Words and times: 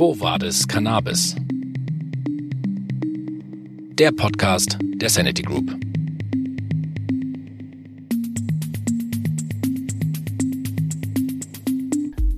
Quo 0.00 0.18
Vadis 0.18 0.66
Cannabis? 0.66 1.36
Der 3.98 4.10
Podcast 4.12 4.78
der 4.80 5.10
Sanity 5.10 5.42
Group. 5.42 5.76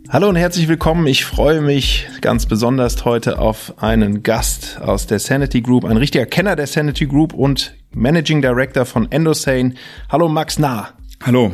Hallo 0.08 0.28
und 0.28 0.34
herzlich 0.34 0.66
willkommen. 0.66 1.06
Ich 1.06 1.24
freue 1.24 1.60
mich 1.60 2.08
ganz 2.20 2.46
besonders 2.46 3.04
heute 3.04 3.38
auf 3.38 3.80
einen 3.80 4.24
Gast 4.24 4.80
aus 4.80 5.06
der 5.06 5.20
Sanity 5.20 5.60
Group, 5.60 5.84
ein 5.84 5.98
richtiger 5.98 6.26
Kenner 6.26 6.56
der 6.56 6.66
Sanity 6.66 7.06
Group 7.06 7.32
und 7.32 7.76
Managing 7.94 8.42
Director 8.42 8.84
von 8.84 9.06
Endosane. 9.12 9.74
Hallo 10.08 10.28
Max 10.28 10.58
Nah. 10.58 10.88
Hallo, 11.22 11.52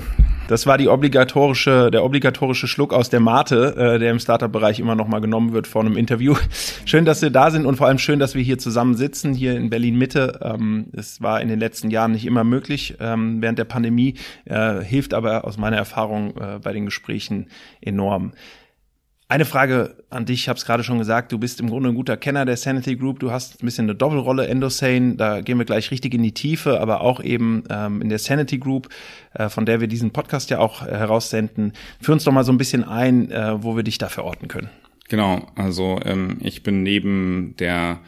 das 0.48 0.66
war 0.66 0.78
die 0.78 0.88
obligatorische, 0.88 1.90
der 1.90 2.04
obligatorische 2.04 2.66
Schluck 2.66 2.92
aus 2.92 3.10
der 3.10 3.20
Mate, 3.20 3.76
äh, 3.76 3.98
der 3.98 4.10
im 4.10 4.18
Startup-Bereich 4.18 4.80
immer 4.80 4.94
noch 4.94 5.06
mal 5.06 5.20
genommen 5.20 5.52
wird 5.52 5.66
vor 5.66 5.82
einem 5.82 5.96
Interview. 5.96 6.34
Schön, 6.86 7.04
dass 7.04 7.22
wir 7.22 7.30
da 7.30 7.50
sind 7.50 7.66
und 7.66 7.76
vor 7.76 7.86
allem 7.86 7.98
schön, 7.98 8.18
dass 8.18 8.34
wir 8.34 8.42
hier 8.42 8.58
zusammen 8.58 8.96
sitzen, 8.96 9.34
hier 9.34 9.56
in 9.56 9.70
Berlin 9.70 9.96
Mitte. 9.96 10.40
Ähm, 10.42 10.86
es 10.92 11.20
war 11.20 11.40
in 11.40 11.48
den 11.48 11.60
letzten 11.60 11.90
Jahren 11.90 12.12
nicht 12.12 12.24
immer 12.24 12.44
möglich 12.44 12.96
ähm, 12.98 13.42
während 13.42 13.58
der 13.58 13.66
Pandemie, 13.66 14.14
äh, 14.46 14.80
hilft 14.82 15.12
aber 15.12 15.44
aus 15.44 15.58
meiner 15.58 15.76
Erfahrung 15.76 16.34
äh, 16.38 16.58
bei 16.62 16.72
den 16.72 16.86
Gesprächen 16.86 17.48
enorm. 17.82 18.32
Eine 19.30 19.44
Frage 19.44 19.94
an 20.08 20.24
dich, 20.24 20.40
ich 20.40 20.48
habe 20.48 20.56
es 20.56 20.64
gerade 20.64 20.82
schon 20.82 20.96
gesagt, 20.96 21.32
du 21.32 21.38
bist 21.38 21.60
im 21.60 21.68
Grunde 21.68 21.90
ein 21.90 21.94
guter 21.94 22.16
Kenner 22.16 22.46
der 22.46 22.56
Sanity 22.56 22.96
Group, 22.96 23.20
du 23.20 23.30
hast 23.30 23.62
ein 23.62 23.66
bisschen 23.66 23.84
eine 23.84 23.94
Doppelrolle 23.94 24.48
Endosane, 24.48 25.16
da 25.16 25.42
gehen 25.42 25.58
wir 25.58 25.66
gleich 25.66 25.90
richtig 25.90 26.14
in 26.14 26.22
die 26.22 26.32
Tiefe, 26.32 26.80
aber 26.80 27.02
auch 27.02 27.22
eben 27.22 27.62
ähm, 27.68 28.00
in 28.00 28.08
der 28.08 28.18
Sanity 28.18 28.56
Group, 28.56 28.88
äh, 29.34 29.50
von 29.50 29.66
der 29.66 29.82
wir 29.82 29.86
diesen 29.86 30.12
Podcast 30.12 30.48
ja 30.48 30.60
auch 30.60 30.80
äh, 30.80 30.92
heraussenden. 30.92 31.74
Führ 32.00 32.14
uns 32.14 32.24
doch 32.24 32.32
mal 32.32 32.42
so 32.42 32.52
ein 32.52 32.56
bisschen 32.56 32.84
ein, 32.84 33.30
äh, 33.30 33.62
wo 33.62 33.76
wir 33.76 33.82
dich 33.82 33.98
da 33.98 34.08
verorten 34.08 34.48
können. 34.48 34.70
Genau, 35.10 35.46
also 35.56 36.00
ähm, 36.06 36.38
ich 36.40 36.62
bin 36.62 36.82
neben 36.82 37.54
der 37.58 37.98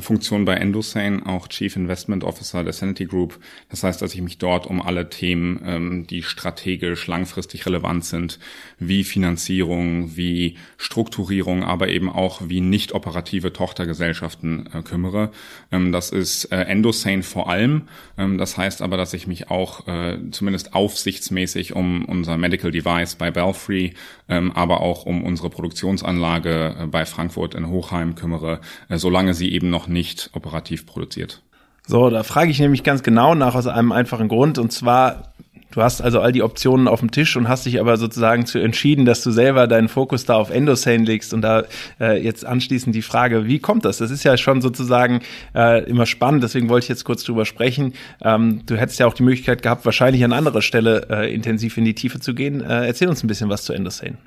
Funktion 0.00 0.44
bei 0.44 0.54
Endosane, 0.54 1.26
auch 1.26 1.48
Chief 1.48 1.74
Investment 1.76 2.24
Officer 2.24 2.64
der 2.64 2.72
Sanity 2.72 3.06
Group. 3.06 3.38
Das 3.68 3.82
heißt, 3.82 4.00
dass 4.00 4.14
ich 4.14 4.22
mich 4.22 4.38
dort 4.38 4.66
um 4.66 4.80
alle 4.80 5.10
Themen, 5.10 5.60
ähm, 5.64 6.06
die 6.06 6.22
strategisch 6.22 7.06
langfristig 7.06 7.66
relevant 7.66 8.04
sind, 8.04 8.38
wie 8.78 9.04
Finanzierung, 9.04 10.16
wie 10.16 10.56
Strukturierung, 10.76 11.62
aber 11.62 11.88
eben 11.88 12.08
auch 12.08 12.42
wie 12.48 12.60
nicht 12.60 12.92
operative 12.92 13.52
Tochtergesellschaften 13.52 14.68
äh, 14.72 14.82
kümmere. 14.82 15.30
Ähm, 15.70 15.92
das 15.92 16.10
ist 16.10 16.46
äh, 16.46 16.62
Endosane 16.62 17.22
vor 17.22 17.48
allem. 17.48 17.82
Ähm, 18.16 18.38
das 18.38 18.56
heißt 18.56 18.82
aber, 18.82 18.96
dass 18.96 19.14
ich 19.14 19.26
mich 19.26 19.50
auch 19.50 19.86
äh, 19.86 20.18
zumindest 20.30 20.74
aufsichtsmäßig 20.74 21.74
um 21.74 22.04
unser 22.04 22.36
Medical 22.36 22.70
Device 22.70 23.14
bei 23.16 23.30
Belfry, 23.30 23.94
ähm, 24.28 24.52
aber 24.52 24.80
auch 24.80 25.06
um 25.06 25.24
unsere 25.24 25.50
Produktionsanlage 25.50 26.76
äh, 26.78 26.86
bei 26.86 27.04
Frankfurt 27.04 27.54
in 27.54 27.68
Hochheim 27.68 28.14
kümmere, 28.14 28.60
äh, 28.88 28.98
solange 28.98 29.34
sie 29.34 29.52
eben 29.52 29.70
noch 29.70 29.81
nicht 29.86 30.30
operativ 30.32 30.86
produziert. 30.86 31.42
So, 31.86 32.10
da 32.10 32.22
frage 32.22 32.50
ich 32.50 32.60
nämlich 32.60 32.84
ganz 32.84 33.02
genau 33.02 33.34
nach 33.34 33.54
aus 33.54 33.66
einem 33.66 33.92
einfachen 33.92 34.28
Grund 34.28 34.58
und 34.58 34.72
zwar 34.72 35.32
Du 35.72 35.82
hast 35.82 36.02
also 36.02 36.20
all 36.20 36.32
die 36.32 36.42
Optionen 36.42 36.86
auf 36.86 37.00
dem 37.00 37.10
Tisch 37.10 37.34
und 37.36 37.48
hast 37.48 37.64
dich 37.64 37.80
aber 37.80 37.96
sozusagen 37.96 38.44
zu 38.44 38.58
entschieden, 38.58 39.06
dass 39.06 39.22
du 39.22 39.30
selber 39.30 39.66
deinen 39.66 39.88
Fokus 39.88 40.26
da 40.26 40.34
auf 40.34 40.50
Endosane 40.50 41.04
legst 41.04 41.32
und 41.32 41.40
da 41.40 41.64
äh, 41.98 42.22
jetzt 42.22 42.44
anschließend 42.44 42.94
die 42.94 43.02
Frage, 43.02 43.46
wie 43.46 43.58
kommt 43.58 43.86
das? 43.86 43.96
Das 43.96 44.10
ist 44.10 44.22
ja 44.22 44.36
schon 44.36 44.60
sozusagen 44.60 45.22
äh, 45.54 45.82
immer 45.84 46.04
spannend, 46.04 46.44
deswegen 46.44 46.68
wollte 46.68 46.84
ich 46.84 46.88
jetzt 46.88 47.04
kurz 47.04 47.24
drüber 47.24 47.46
sprechen. 47.46 47.94
Ähm, 48.22 48.60
du 48.66 48.76
hättest 48.76 49.00
ja 49.00 49.06
auch 49.06 49.14
die 49.14 49.22
Möglichkeit 49.22 49.62
gehabt, 49.62 49.86
wahrscheinlich 49.86 50.22
an 50.24 50.34
anderer 50.34 50.62
Stelle 50.62 51.06
äh, 51.08 51.34
intensiv 51.34 51.78
in 51.78 51.86
die 51.86 51.94
Tiefe 51.94 52.20
zu 52.20 52.34
gehen. 52.34 52.60
Äh, 52.60 52.86
erzähl 52.86 53.08
uns 53.08 53.24
ein 53.24 53.28
bisschen 53.28 53.48
was 53.48 53.64
zu 53.64 53.72
Endosane. 53.72 54.18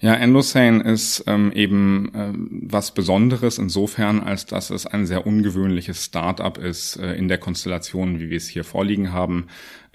Ja, 0.00 0.14
Endosane 0.14 0.84
ist 0.84 1.24
ähm, 1.26 1.50
eben 1.50 2.14
äh, 2.14 2.32
was 2.70 2.94
Besonderes 2.94 3.58
insofern, 3.58 4.20
als 4.20 4.46
dass 4.46 4.70
es 4.70 4.86
ein 4.86 5.06
sehr 5.06 5.26
ungewöhnliches 5.26 6.04
Startup 6.04 6.56
ist 6.56 6.96
äh, 6.96 7.14
in 7.14 7.26
der 7.26 7.38
Konstellation, 7.38 8.20
wie 8.20 8.30
wir 8.30 8.36
es 8.36 8.46
hier 8.46 8.62
vorliegen 8.62 9.12
haben. 9.12 9.48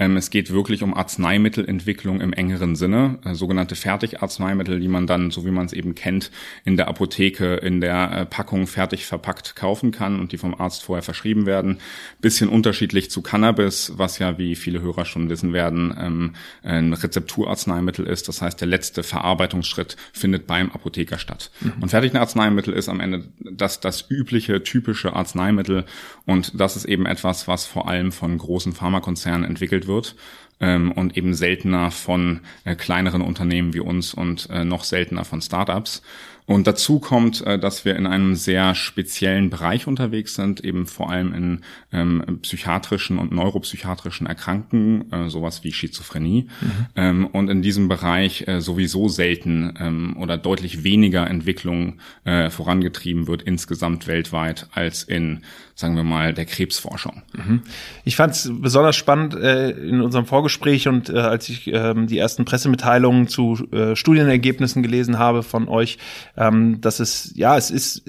Ähm, 0.03 0.18
es 0.18 0.30
geht 0.30 0.52
wirklich 0.52 0.84
um 0.84 0.94
Arzneimittelentwicklung 0.94 2.22
im 2.22 2.34
engeren 2.34 2.75
Sinne, 2.75 3.19
äh, 3.25 3.34
sogenannte 3.34 3.75
Fertigarzneimittel, 3.75 4.80
die 4.80 4.88
man 4.88 5.08
dann, 5.08 5.31
so 5.31 5.46
wie 5.46 5.52
man 5.52 5.66
es 5.66 5.74
eben 5.74 5.96
kennt, 5.96 6.31
in 6.66 6.78
der 6.78 6.88
Apotheke 6.88 7.56
in 7.56 7.81
der 7.81 8.12
äh, 8.12 8.25
Packung 8.25 8.68
fertig 8.68 9.06
verpackt 9.06 9.56
kaufen 9.56 9.92
kann 9.92 10.19
und 10.19 10.31
die 10.31 10.38
vom 10.38 10.59
Arzt 10.59 10.84
vorher 10.84 11.03
verschrieben 11.03 11.46
werden. 11.46 11.80
Bisschen 12.22 12.50
unterschiedlich 12.50 13.09
zu 13.09 13.22
Cannabis, 13.22 13.94
was 13.96 14.19
ja, 14.19 14.38
wie 14.38 14.56
viele 14.56 14.81
Hörer 14.81 15.06
schon 15.06 15.30
wissen 15.30 15.53
werden, 15.53 15.96
ähm, 15.97 16.34
ein 16.63 16.94
Rezepturarzneimittel 16.94 18.06
ist. 18.06 18.28
Das 18.28 18.42
heißt, 18.42 18.59
der 18.59 18.68
letzte 18.68 19.03
Verarbeitungsschritt 19.03 19.96
findet 20.12 20.47
beim 20.47 20.72
Apotheker 20.72 21.18
statt. 21.18 21.52
Mhm. 21.62 21.74
Und 21.81 21.90
Fertigarzneimittel 21.90 22.74
ist 22.74 22.90
am 22.90 23.00
Ende 23.00 23.24
das, 23.40 23.80
das 23.80 24.09
übliche, 24.09 24.63
typische 24.63 25.13
Arzneimittel 25.13 25.86
und 26.25 26.59
das 26.59 26.75
ist 26.75 26.86
eben 26.86 27.06
etwas, 27.06 27.47
was 27.47 27.66
vor 27.66 27.88
allem 27.88 28.12
von 28.12 28.38
großen 28.38 28.74
Pharmakonzernen 28.74 29.44
entwickelt 29.44 29.63
entwickelt 29.63 29.88
wird 29.94 30.16
ähm, 30.59 30.92
und 30.92 31.18
eben 31.18 31.34
seltener 31.34 31.92
von 31.92 32.42
äh, 32.64 32.76
kleineren 32.76 33.22
Unternehmen 33.22 33.74
wie 33.74 33.80
uns 33.80 34.14
und 34.14 34.50
äh, 34.50 34.66
noch 34.66 34.84
seltener 34.84 35.26
von 35.26 35.42
Startups. 35.42 36.02
Und 36.46 36.68
dazu 36.68 37.00
kommt, 37.00 37.46
äh, 37.46 37.58
dass 37.58 37.86
wir 37.86 37.96
in 37.96 38.08
einem 38.08 38.36
sehr 38.36 38.76
speziellen 38.76 39.50
Bereich 39.50 39.88
unterwegs 39.88 40.36
sind, 40.36 40.64
eben 40.64 40.86
vor 40.86 41.09
allem 41.09 41.34
in 41.34 41.62
ähm, 41.92 42.40
psychiatrischen 42.42 43.18
und 43.18 43.31
neuropsychiatrischen 43.31 44.28
Erkrankungen, 44.28 45.12
äh, 45.12 45.30
sowas 45.30 45.64
wie 45.64 45.72
Schizophrenie. 45.72 46.48
Mhm. 46.62 46.70
Ähm, 46.96 47.26
und 47.28 47.50
in 47.50 47.62
diesem 47.62 47.88
Bereich 47.88 48.48
äh, 48.48 48.62
sowieso 48.62 49.08
selten 49.08 49.74
ähm, 49.80 50.18
oder 50.18 50.38
deutlich 50.38 50.84
weniger 50.84 51.28
Entwicklung 51.28 52.00
äh, 52.26 52.50
vorangetrieben 52.50 53.28
wird 53.28 53.42
insgesamt 53.44 54.08
weltweit 54.08 54.68
als 54.74 55.04
in 55.04 55.42
sagen 55.75 55.96
wir 55.96 56.04
mal, 56.04 56.34
der 56.34 56.46
Krebsforschung. 56.46 57.24
Mhm. 57.34 57.62
Ich 58.04 58.16
fand 58.16 58.34
es 58.34 58.52
besonders 58.54 58.96
spannend 58.96 59.34
äh, 59.34 59.72
in 59.72 60.02
unserem 60.02 60.25
Vorgespräch 60.25 60.88
und 60.88 61.10
äh, 61.10 61.18
als 61.18 61.50
ich 61.50 61.68
äh, 61.68 61.94
die 62.06 62.18
ersten 62.18 62.46
Pressemitteilungen 62.46 63.28
zu 63.28 63.54
Studienergebnissen 63.94 64.84
gelesen 64.84 65.20
habe 65.20 65.44
von 65.44 65.68
euch, 65.68 65.98
ähm, 66.35 66.81
dass 66.81 66.99
es, 66.99 67.31
ja, 67.35 67.57
es 67.57 67.69
ist, 67.69 68.03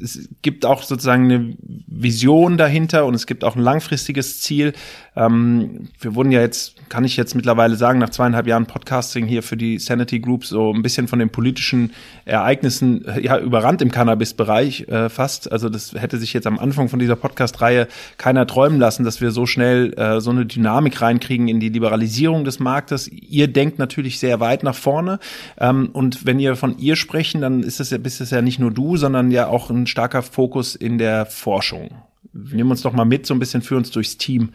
es 0.00 0.28
gibt 0.42 0.66
auch 0.66 0.82
sozusagen 0.82 1.24
eine 1.24 1.56
Vision 1.86 2.56
dahinter 2.56 3.06
und 3.06 3.14
es 3.14 3.26
gibt 3.26 3.44
auch 3.44 3.54
ein 3.54 3.62
langfristiges 3.62 4.40
Ziel. 4.40 4.72
Ähm, 5.16 5.88
wir 6.00 6.14
wurden 6.14 6.30
ja 6.30 6.40
jetzt, 6.40 6.88
kann 6.88 7.04
ich 7.04 7.16
jetzt 7.16 7.34
mittlerweile 7.34 7.76
sagen, 7.76 7.98
nach 7.98 8.10
zweieinhalb 8.10 8.46
Jahren 8.46 8.66
Podcasting 8.66 9.26
hier 9.26 9.42
für 9.42 9.56
die 9.56 9.78
Sanity 9.78 10.20
Group 10.20 10.44
so 10.44 10.72
ein 10.72 10.82
bisschen 10.82 11.08
von 11.08 11.18
den 11.18 11.30
politischen 11.30 11.92
Ereignissen 12.24 13.04
äh, 13.06 13.20
ja 13.20 13.38
überrannt 13.38 13.82
im 13.82 13.90
Cannabis-Bereich 13.90 14.88
äh, 14.88 15.08
fast. 15.08 15.50
Also 15.50 15.68
das 15.68 15.94
hätte 15.94 16.18
sich 16.18 16.32
jetzt 16.32 16.46
am 16.46 16.58
Anfang 16.58 16.88
von 16.88 16.98
dieser 16.98 17.16
Podcast-Reihe 17.16 17.88
keiner 18.18 18.46
träumen 18.46 18.78
lassen, 18.78 19.04
dass 19.04 19.20
wir 19.20 19.32
so 19.32 19.46
schnell 19.46 19.92
äh, 19.94 20.20
so 20.20 20.30
eine 20.30 20.46
Dynamik 20.46 21.00
reinkriegen 21.00 21.48
in 21.48 21.60
die 21.60 21.70
Liberalisierung 21.70 22.44
des 22.44 22.60
Marktes. 22.60 23.08
Ihr 23.08 23.48
denkt 23.48 23.78
natürlich 23.78 24.18
sehr 24.18 24.38
weit 24.40 24.62
nach 24.62 24.76
vorne. 24.76 25.18
Ähm, 25.58 25.90
und 25.92 26.24
wenn 26.24 26.38
ihr 26.38 26.54
von 26.54 26.78
ihr 26.78 26.94
sprechen, 26.96 27.40
dann 27.40 27.62
ist 27.62 27.80
es 27.80 27.90
ja, 27.90 27.98
bist 27.98 28.20
es 28.20 28.30
ja 28.30 28.42
nicht 28.42 28.60
nur 28.60 28.70
du, 28.70 28.96
sondern 28.96 29.30
ja 29.30 29.48
auch 29.48 29.70
ein 29.70 29.86
starker 29.86 30.22
Fokus 30.22 30.76
in 30.76 30.98
der 30.98 31.26
Forschung. 31.26 31.90
Nimm 32.32 32.70
uns 32.70 32.82
doch 32.82 32.92
mal 32.92 33.04
mit, 33.04 33.26
so 33.26 33.34
ein 33.34 33.40
bisschen 33.40 33.62
für 33.62 33.76
uns 33.76 33.90
durchs 33.90 34.16
Team. 34.16 34.50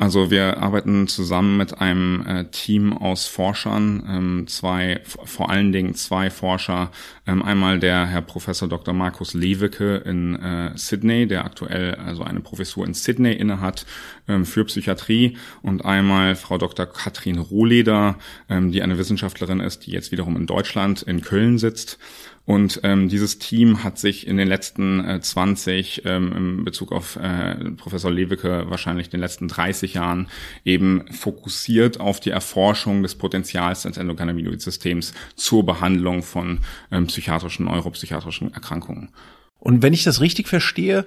Also 0.00 0.30
wir 0.30 0.58
arbeiten 0.58 1.08
zusammen 1.08 1.56
mit 1.56 1.80
einem 1.80 2.24
äh, 2.24 2.44
Team 2.44 2.92
aus 2.92 3.26
Forschern, 3.26 4.04
ähm, 4.08 4.46
zwei, 4.46 5.00
vor 5.04 5.50
allen 5.50 5.72
Dingen 5.72 5.94
zwei 5.94 6.30
Forscher. 6.30 6.92
Ähm, 7.26 7.42
einmal 7.42 7.80
der 7.80 8.06
Herr 8.06 8.22
Professor 8.22 8.68
Dr. 8.68 8.94
Markus 8.94 9.34
Lewicke 9.34 9.96
in 9.96 10.36
äh, 10.36 10.70
Sydney, 10.76 11.26
der 11.26 11.44
aktuell 11.44 11.96
also 11.96 12.22
eine 12.22 12.38
Professur 12.38 12.86
in 12.86 12.94
Sydney 12.94 13.32
innehat 13.32 13.86
ähm, 14.28 14.46
für 14.46 14.64
Psychiatrie 14.66 15.36
und 15.62 15.84
einmal 15.84 16.36
Frau 16.36 16.58
Dr. 16.58 16.86
Katrin 16.86 17.38
Rohleder, 17.38 18.18
ähm, 18.48 18.70
die 18.70 18.82
eine 18.82 18.98
Wissenschaftlerin 18.98 19.58
ist, 19.58 19.86
die 19.86 19.90
jetzt 19.90 20.12
wiederum 20.12 20.36
in 20.36 20.46
Deutschland 20.46 21.02
in 21.02 21.22
Köln 21.22 21.58
sitzt. 21.58 21.98
Und 22.48 22.80
ähm, 22.82 23.10
dieses 23.10 23.38
Team 23.38 23.84
hat 23.84 23.98
sich 23.98 24.26
in 24.26 24.38
den 24.38 24.48
letzten 24.48 25.04
äh, 25.04 25.20
20, 25.20 26.06
ähm, 26.06 26.32
in 26.34 26.64
Bezug 26.64 26.92
auf 26.92 27.16
äh, 27.16 27.56
Professor 27.72 28.10
Lewicke 28.10 28.70
wahrscheinlich 28.70 29.10
den 29.10 29.20
letzten 29.20 29.48
30 29.48 29.92
Jahren 29.92 30.28
eben 30.64 31.04
fokussiert 31.12 32.00
auf 32.00 32.20
die 32.20 32.30
Erforschung 32.30 33.02
des 33.02 33.16
Potenzials 33.16 33.82
des 33.82 33.98
Endokannabinoid-Systems 33.98 35.12
zur 35.36 35.66
Behandlung 35.66 36.22
von 36.22 36.60
ähm, 36.90 37.08
psychiatrischen, 37.08 37.66
neuropsychiatrischen 37.66 38.54
Erkrankungen. 38.54 39.10
Und 39.58 39.82
wenn 39.82 39.92
ich 39.92 40.04
das 40.04 40.22
richtig 40.22 40.48
verstehe, 40.48 41.04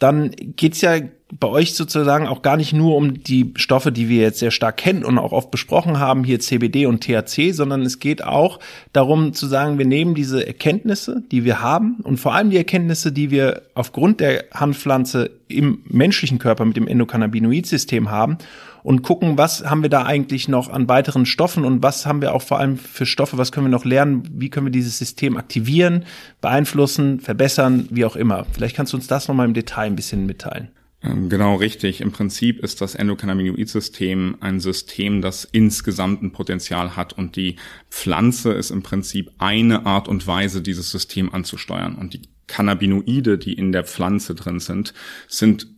dann 0.00 0.32
geht's 0.32 0.80
ja 0.80 0.98
bei 1.38 1.48
euch 1.48 1.74
sozusagen 1.74 2.26
auch 2.26 2.42
gar 2.42 2.56
nicht 2.56 2.72
nur 2.72 2.96
um 2.96 3.22
die 3.22 3.52
Stoffe, 3.56 3.92
die 3.92 4.08
wir 4.08 4.22
jetzt 4.22 4.40
sehr 4.40 4.50
stark 4.50 4.76
kennen 4.76 5.04
und 5.04 5.18
auch 5.18 5.32
oft 5.32 5.50
besprochen 5.50 5.98
haben, 5.98 6.24
hier 6.24 6.40
CBD 6.40 6.86
und 6.86 7.02
THC, 7.04 7.52
sondern 7.52 7.82
es 7.82 8.00
geht 8.00 8.24
auch 8.24 8.58
darum 8.92 9.32
zu 9.32 9.46
sagen, 9.46 9.78
wir 9.78 9.86
nehmen 9.86 10.14
diese 10.14 10.46
Erkenntnisse, 10.46 11.22
die 11.30 11.44
wir 11.44 11.60
haben 11.60 11.98
und 12.02 12.18
vor 12.18 12.34
allem 12.34 12.50
die 12.50 12.56
Erkenntnisse, 12.56 13.12
die 13.12 13.30
wir 13.30 13.62
aufgrund 13.74 14.20
der 14.20 14.44
Hanfpflanze 14.52 15.30
im 15.48 15.82
menschlichen 15.84 16.38
Körper 16.38 16.64
mit 16.64 16.76
dem 16.76 16.88
Endokannabinoid-System 16.88 18.10
haben 18.10 18.38
und 18.82 19.02
gucken, 19.02 19.36
was 19.38 19.64
haben 19.64 19.82
wir 19.82 19.90
da 19.90 20.04
eigentlich 20.04 20.48
noch 20.48 20.68
an 20.68 20.88
weiteren 20.88 21.26
Stoffen 21.26 21.64
und 21.64 21.82
was 21.82 22.06
haben 22.06 22.22
wir 22.22 22.34
auch 22.34 22.42
vor 22.42 22.58
allem 22.58 22.76
für 22.76 23.06
Stoffe, 23.06 23.38
was 23.38 23.52
können 23.52 23.66
wir 23.66 23.70
noch 23.70 23.84
lernen, 23.84 24.22
wie 24.32 24.48
können 24.48 24.66
wir 24.66 24.72
dieses 24.72 24.98
System 24.98 25.36
aktivieren, 25.36 26.04
beeinflussen, 26.40 27.20
verbessern, 27.20 27.86
wie 27.90 28.04
auch 28.04 28.16
immer. 28.16 28.46
Vielleicht 28.52 28.76
kannst 28.76 28.92
du 28.92 28.96
uns 28.96 29.06
das 29.06 29.28
nochmal 29.28 29.46
im 29.46 29.54
Detail 29.54 29.86
ein 29.86 29.96
bisschen 29.96 30.26
mitteilen. 30.26 30.68
Ähm, 31.02 31.28
genau 31.28 31.56
richtig. 31.56 32.00
Im 32.00 32.12
Prinzip 32.12 32.60
ist 32.60 32.80
das 32.80 32.94
Endokannabinoid-System 32.94 34.36
ein 34.40 34.60
System, 34.60 35.22
das 35.22 35.44
insgesamt 35.44 36.22
ein 36.22 36.32
Potenzial 36.32 36.96
hat 36.96 37.14
und 37.14 37.36
die 37.36 37.56
Pflanze 37.90 38.52
ist 38.52 38.70
im 38.70 38.82
Prinzip 38.82 39.30
eine 39.38 39.86
Art 39.86 40.08
und 40.08 40.26
Weise, 40.26 40.60
dieses 40.60 40.90
System 40.90 41.32
anzusteuern. 41.32 41.94
Und 41.94 42.14
die 42.14 42.22
Cannabinoide, 42.46 43.38
die 43.38 43.54
in 43.54 43.72
der 43.72 43.84
Pflanze 43.84 44.34
drin 44.34 44.60
sind, 44.60 44.92
sind 45.28 45.68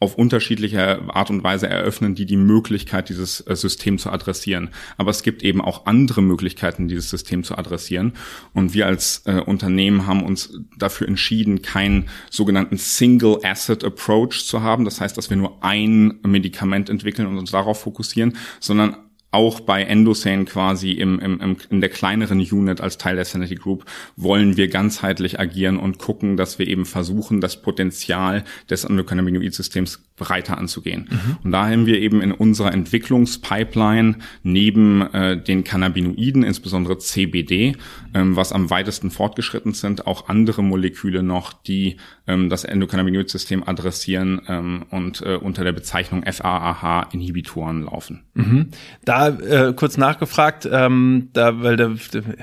auf 0.00 0.16
unterschiedliche 0.16 1.02
Art 1.14 1.28
und 1.28 1.44
Weise 1.44 1.68
eröffnen 1.68 2.14
die 2.14 2.24
die 2.24 2.38
Möglichkeit, 2.38 3.10
dieses 3.10 3.46
äh, 3.46 3.54
System 3.54 3.98
zu 3.98 4.10
adressieren. 4.10 4.70
Aber 4.96 5.10
es 5.10 5.22
gibt 5.22 5.42
eben 5.42 5.60
auch 5.60 5.84
andere 5.84 6.22
Möglichkeiten, 6.22 6.88
dieses 6.88 7.10
System 7.10 7.44
zu 7.44 7.56
adressieren. 7.56 8.14
Und 8.54 8.72
wir 8.72 8.86
als 8.86 9.22
äh, 9.26 9.40
Unternehmen 9.40 10.06
haben 10.06 10.24
uns 10.24 10.58
dafür 10.78 11.06
entschieden, 11.06 11.60
keinen 11.60 12.08
sogenannten 12.30 12.78
Single 12.78 13.40
Asset 13.44 13.84
Approach 13.84 14.46
zu 14.46 14.62
haben. 14.62 14.86
Das 14.86 15.02
heißt, 15.02 15.18
dass 15.18 15.28
wir 15.28 15.36
nur 15.36 15.62
ein 15.62 16.18
Medikament 16.22 16.88
entwickeln 16.88 17.28
und 17.28 17.36
uns 17.36 17.50
darauf 17.50 17.82
fokussieren, 17.82 18.38
sondern 18.58 18.96
auch 19.32 19.60
bei 19.60 19.82
Endosane 19.82 20.44
quasi 20.44 20.92
im, 20.92 21.20
im, 21.20 21.40
im, 21.40 21.56
in 21.70 21.80
der 21.80 21.90
kleineren 21.90 22.40
Unit 22.40 22.80
als 22.80 22.98
Teil 22.98 23.16
der 23.16 23.24
Sanity 23.24 23.54
Group 23.54 23.84
wollen 24.16 24.56
wir 24.56 24.68
ganzheitlich 24.68 25.38
agieren 25.38 25.76
und 25.76 25.98
gucken, 25.98 26.36
dass 26.36 26.58
wir 26.58 26.66
eben 26.66 26.84
versuchen, 26.84 27.40
das 27.40 27.62
Potenzial 27.62 28.44
des 28.68 28.84
Endokannabinoid-Systems 28.84 30.02
breiter 30.16 30.58
anzugehen. 30.58 31.08
Mhm. 31.10 31.36
Und 31.44 31.52
da 31.52 31.68
haben 31.68 31.86
wir 31.86 31.98
eben 31.98 32.20
in 32.20 32.32
unserer 32.32 32.74
Entwicklungspipeline 32.74 34.16
neben 34.42 35.02
äh, 35.14 35.42
den 35.42 35.64
Cannabinoiden, 35.64 36.42
insbesondere 36.42 36.98
CBD, 36.98 37.76
ähm, 38.14 38.36
was 38.36 38.52
am 38.52 38.68
weitesten 38.68 39.10
fortgeschritten 39.10 39.72
sind, 39.72 40.06
auch 40.06 40.28
andere 40.28 40.62
Moleküle 40.62 41.22
noch, 41.22 41.52
die 41.52 41.96
ähm, 42.26 42.50
das 42.50 42.64
Endokannabinoid-System 42.64 43.66
adressieren 43.66 44.42
ähm, 44.48 44.84
und 44.90 45.22
äh, 45.22 45.36
unter 45.36 45.64
der 45.64 45.72
Bezeichnung 45.72 46.24
FAAH-Inhibitoren 46.24 47.84
laufen. 47.84 48.24
Mhm. 48.34 48.68
Da 49.04 49.19
äh, 49.28 49.72
kurz 49.74 49.96
nachgefragt, 49.96 50.68
ähm, 50.70 51.28
da, 51.32 51.62
weil 51.62 51.76
da, 51.76 51.92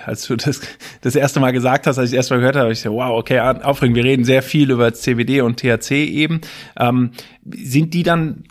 als 0.06 0.28
du 0.28 0.36
das 0.36 0.62
das 1.02 1.16
erste 1.16 1.40
Mal 1.40 1.52
gesagt 1.52 1.88
hast, 1.88 1.98
als 1.98 2.12
ich 2.12 2.16
erst 2.16 2.30
mal 2.30 2.38
gehört 2.38 2.56
habe, 2.56 2.72
ich 2.72 2.82
so, 2.82 2.94
wow, 2.94 3.18
okay, 3.18 3.40
aufregend, 3.40 3.96
wir 3.96 4.04
reden 4.04 4.24
sehr 4.24 4.42
viel 4.42 4.72
über 4.72 4.94
CBD 4.94 5.42
und 5.42 5.60
THC 5.60 5.92
eben. 6.06 6.42
Ähm, 6.78 7.12
sind 7.46 7.94
die 7.94 8.04
dann 8.04 8.44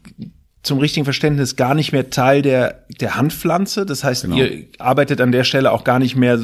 zum 0.63 0.79
richtigen 0.79 1.05
Verständnis 1.05 1.57
gar 1.57 1.75
nicht 1.75 1.93
mehr 1.93 2.11
Teil 2.11 2.43
der, 2.43 2.85
der 3.01 3.15
Handpflanze. 3.17 3.87
Das 3.87 4.03
heißt, 4.03 4.25
genau. 4.25 4.37
ihr 4.37 4.65
arbeitet 4.79 5.21
an 5.21 5.31
der 5.31 5.45
Stelle 5.45 5.71
auch 5.71 5.85
gar 5.85 5.99
nicht 5.99 6.17
mehr 6.17 6.41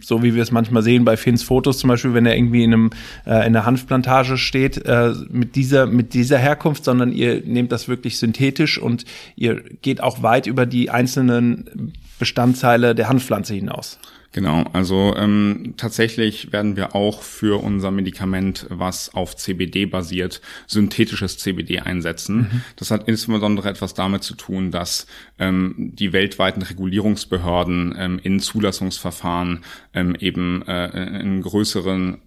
so, 0.00 0.22
wie 0.22 0.34
wir 0.34 0.42
es 0.42 0.50
manchmal 0.50 0.82
sehen 0.82 1.04
bei 1.04 1.16
Finns 1.16 1.42
Fotos 1.42 1.78
zum 1.78 1.88
Beispiel, 1.88 2.14
wenn 2.14 2.26
er 2.26 2.36
irgendwie 2.36 2.64
in 2.64 2.72
einem 2.72 2.90
äh, 3.24 3.30
in 3.30 3.56
einer 3.56 3.64
Hanfplantage 3.64 4.36
steht, 4.36 4.84
äh, 4.84 5.12
mit 5.30 5.56
dieser 5.56 5.86
mit 5.86 6.14
dieser 6.14 6.38
Herkunft, 6.38 6.84
sondern 6.84 7.12
ihr 7.12 7.42
nehmt 7.44 7.72
das 7.72 7.88
wirklich 7.88 8.18
synthetisch 8.18 8.78
und 8.78 9.04
ihr 9.36 9.62
geht 9.82 10.02
auch 10.02 10.22
weit 10.22 10.46
über 10.46 10.66
die 10.66 10.90
einzelnen 10.90 11.92
Bestandteile 12.18 12.94
der 12.94 13.08
Hanfpflanze 13.08 13.54
hinaus. 13.54 13.98
Genau, 14.36 14.64
also 14.74 15.14
ähm, 15.16 15.72
tatsächlich 15.78 16.52
werden 16.52 16.76
wir 16.76 16.94
auch 16.94 17.22
für 17.22 17.62
unser 17.62 17.90
Medikament, 17.90 18.66
was 18.68 19.14
auf 19.14 19.34
CBD 19.34 19.86
basiert, 19.86 20.42
synthetisches 20.66 21.38
CBD 21.38 21.80
einsetzen. 21.80 22.36
Mhm. 22.36 22.62
Das 22.76 22.90
hat 22.90 23.08
insbesondere 23.08 23.70
etwas 23.70 23.94
damit 23.94 24.24
zu 24.24 24.34
tun, 24.34 24.70
dass 24.70 25.06
ähm, 25.38 25.74
die 25.78 26.12
weltweiten 26.12 26.60
Regulierungsbehörden 26.60 27.94
ähm, 27.98 28.20
in 28.22 28.38
Zulassungsverfahren 28.38 29.64
ähm, 29.94 30.14
eben 30.20 30.60
äh, 30.66 30.70
einen 30.70 31.40
größeren 31.40 32.18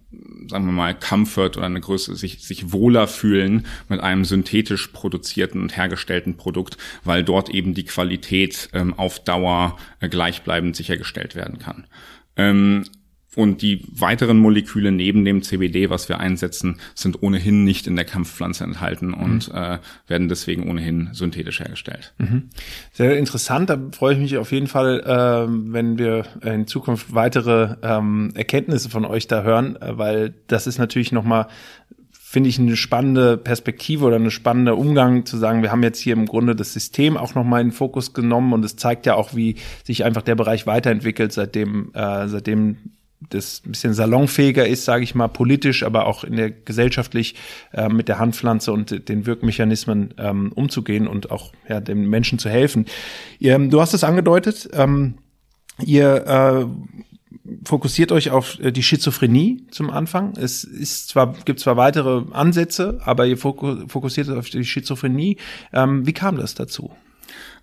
sagen 0.48 0.66
wir 0.66 0.72
mal, 0.72 0.94
Comfort 0.94 1.56
oder 1.56 1.66
eine 1.66 1.80
größere, 1.80 2.16
sich, 2.16 2.44
sich 2.44 2.72
wohler 2.72 3.06
fühlen 3.06 3.66
mit 3.88 4.00
einem 4.00 4.24
synthetisch 4.24 4.88
produzierten 4.88 5.60
und 5.60 5.76
hergestellten 5.76 6.36
Produkt, 6.36 6.76
weil 7.04 7.22
dort 7.22 7.48
eben 7.48 7.74
die 7.74 7.84
Qualität 7.84 8.68
ähm, 8.72 8.94
auf 8.98 9.22
Dauer 9.22 9.78
äh, 10.00 10.08
gleichbleibend 10.08 10.74
sichergestellt 10.74 11.34
werden 11.36 11.58
kann. 11.58 11.86
Ähm, 12.36 12.84
und 13.36 13.62
die 13.62 13.84
weiteren 13.92 14.38
Moleküle 14.38 14.90
neben 14.90 15.24
dem 15.24 15.42
CBD, 15.42 15.88
was 15.88 16.08
wir 16.08 16.18
einsetzen, 16.18 16.80
sind 16.94 17.22
ohnehin 17.22 17.64
nicht 17.64 17.86
in 17.86 17.94
der 17.94 18.04
Kampfpflanze 18.04 18.64
enthalten 18.64 19.14
und 19.14 19.52
mhm. 19.52 19.58
äh, 19.58 19.78
werden 20.08 20.28
deswegen 20.28 20.68
ohnehin 20.68 21.10
synthetisch 21.12 21.60
hergestellt. 21.60 22.12
Mhm. 22.18 22.48
Sehr 22.92 23.16
interessant. 23.16 23.70
Da 23.70 23.78
freue 23.92 24.14
ich 24.14 24.20
mich 24.20 24.36
auf 24.36 24.50
jeden 24.50 24.66
Fall, 24.66 25.00
äh, 25.00 25.72
wenn 25.72 25.96
wir 25.96 26.24
in 26.42 26.66
Zukunft 26.66 27.14
weitere 27.14 27.76
ähm, 27.82 28.32
Erkenntnisse 28.34 28.90
von 28.90 29.04
euch 29.04 29.28
da 29.28 29.42
hören, 29.42 29.76
äh, 29.76 29.96
weil 29.96 30.34
das 30.48 30.66
ist 30.66 30.78
natürlich 30.78 31.12
nochmal 31.12 31.46
finde 32.30 32.48
ich 32.48 32.60
eine 32.60 32.76
spannende 32.76 33.36
Perspektive 33.36 34.04
oder 34.04 34.14
eine 34.14 34.30
spannende 34.30 34.76
Umgang 34.76 35.26
zu 35.26 35.36
sagen, 35.36 35.62
wir 35.62 35.72
haben 35.72 35.82
jetzt 35.82 35.98
hier 35.98 36.12
im 36.12 36.26
Grunde 36.26 36.54
das 36.54 36.72
System 36.72 37.16
auch 37.16 37.34
nochmal 37.34 37.60
in 37.60 37.68
den 37.68 37.72
Fokus 37.72 38.12
genommen 38.12 38.52
und 38.52 38.64
es 38.64 38.76
zeigt 38.76 39.04
ja 39.04 39.16
auch, 39.16 39.34
wie 39.34 39.56
sich 39.82 40.04
einfach 40.04 40.22
der 40.22 40.36
Bereich 40.36 40.64
weiterentwickelt, 40.64 41.32
seitdem, 41.32 41.90
äh, 41.92 42.28
seitdem 42.28 42.76
das 43.28 43.62
ein 43.64 43.72
bisschen 43.72 43.94
salonfähiger 43.94 44.66
ist, 44.66 44.84
sage 44.84 45.04
ich 45.04 45.14
mal, 45.14 45.28
politisch, 45.28 45.82
aber 45.82 46.06
auch 46.06 46.24
in 46.24 46.36
der 46.36 46.50
gesellschaftlich 46.50 47.34
äh, 47.72 47.88
mit 47.88 48.08
der 48.08 48.18
Handpflanze 48.18 48.72
und 48.72 49.08
den 49.08 49.26
Wirkmechanismen 49.26 50.14
ähm, 50.18 50.52
umzugehen 50.52 51.06
und 51.06 51.30
auch 51.30 51.52
ja, 51.68 51.80
den 51.80 52.08
Menschen 52.08 52.38
zu 52.38 52.48
helfen. 52.48 52.86
Ihr, 53.38 53.58
du 53.58 53.80
hast 53.80 53.94
es 53.94 54.04
angedeutet, 54.04 54.68
ähm, 54.72 55.18
ihr 55.84 56.26
äh, 56.26 56.66
fokussiert 57.64 58.12
euch 58.12 58.30
auf 58.30 58.58
äh, 58.60 58.72
die 58.72 58.82
Schizophrenie 58.82 59.66
zum 59.70 59.90
Anfang. 59.90 60.34
Es 60.36 60.64
ist 60.64 61.08
zwar, 61.08 61.34
gibt 61.44 61.60
zwar 61.60 61.76
weitere 61.76 62.24
Ansätze, 62.32 63.00
aber 63.04 63.26
ihr 63.26 63.36
fokussiert 63.36 64.30
auf 64.30 64.48
die 64.48 64.64
Schizophrenie. 64.64 65.36
Ähm, 65.72 66.06
wie 66.06 66.12
kam 66.12 66.36
das 66.36 66.54
dazu? 66.54 66.90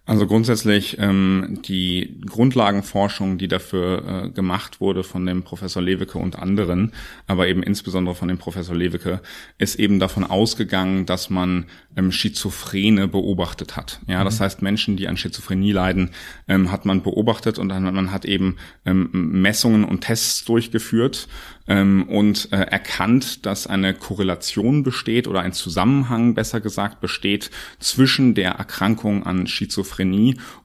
Also 0.08 0.26
grundsätzlich 0.26 0.98
ähm, 1.00 1.60
die 1.66 2.22
Grundlagenforschung, 2.26 3.38
die 3.38 3.50
dafür 3.50 4.28
äh, 4.28 4.30
gemacht 4.30 4.80
wurde 4.80 5.04
von 5.04 5.26
dem 5.26 5.44
Professor 5.44 5.84
Lewicke 5.84 6.18
und 6.18 6.40
anderen, 6.40 6.94
aber 7.28 7.50
eben 7.50 7.62
insbesondere 7.62 8.16
von 8.16 8.30
dem 8.30 8.38
Professor 8.38 8.74
Lewicke, 8.74 9.22
ist 9.58 9.76
eben 9.76 10.00
davon 10.00 10.24
ausgegangen, 10.24 11.06
dass 11.06 11.30
man 11.30 11.66
ähm, 11.98 12.14
Schizophrene 12.14 13.10
beobachtet 13.10 13.76
hat. 13.76 14.00
Ja, 14.08 14.24
das 14.24 14.40
mhm. 14.40 14.46
heißt 14.46 14.62
Menschen, 14.62 14.96
die 14.96 15.10
an 15.10 15.18
Schizophrenie 15.18 15.74
leiden, 15.74 16.12
ähm, 16.48 16.72
hat 16.72 16.86
man 16.86 17.04
beobachtet 17.04 17.60
und 17.60 17.68
dann, 17.68 17.84
man 17.84 18.14
hat 18.14 18.24
eben 18.24 18.56
ähm, 18.86 19.10
Messungen 19.12 19.84
und 19.84 20.06
Tests 20.06 20.46
durchgeführt 20.46 21.28
ähm, 21.68 22.08
und 22.08 22.54
äh, 22.54 22.62
erkannt, 22.62 23.46
dass 23.46 23.68
eine 23.68 23.94
Korrelation 23.94 24.84
besteht 24.84 25.28
oder 25.28 25.42
ein 25.42 25.52
Zusammenhang, 25.52 26.34
besser 26.34 26.62
gesagt, 26.62 27.02
besteht 27.02 27.52
zwischen 27.80 28.36
der 28.36 28.52
Erkrankung 28.52 29.26
an 29.26 29.48
Schizophrenie 29.48 29.97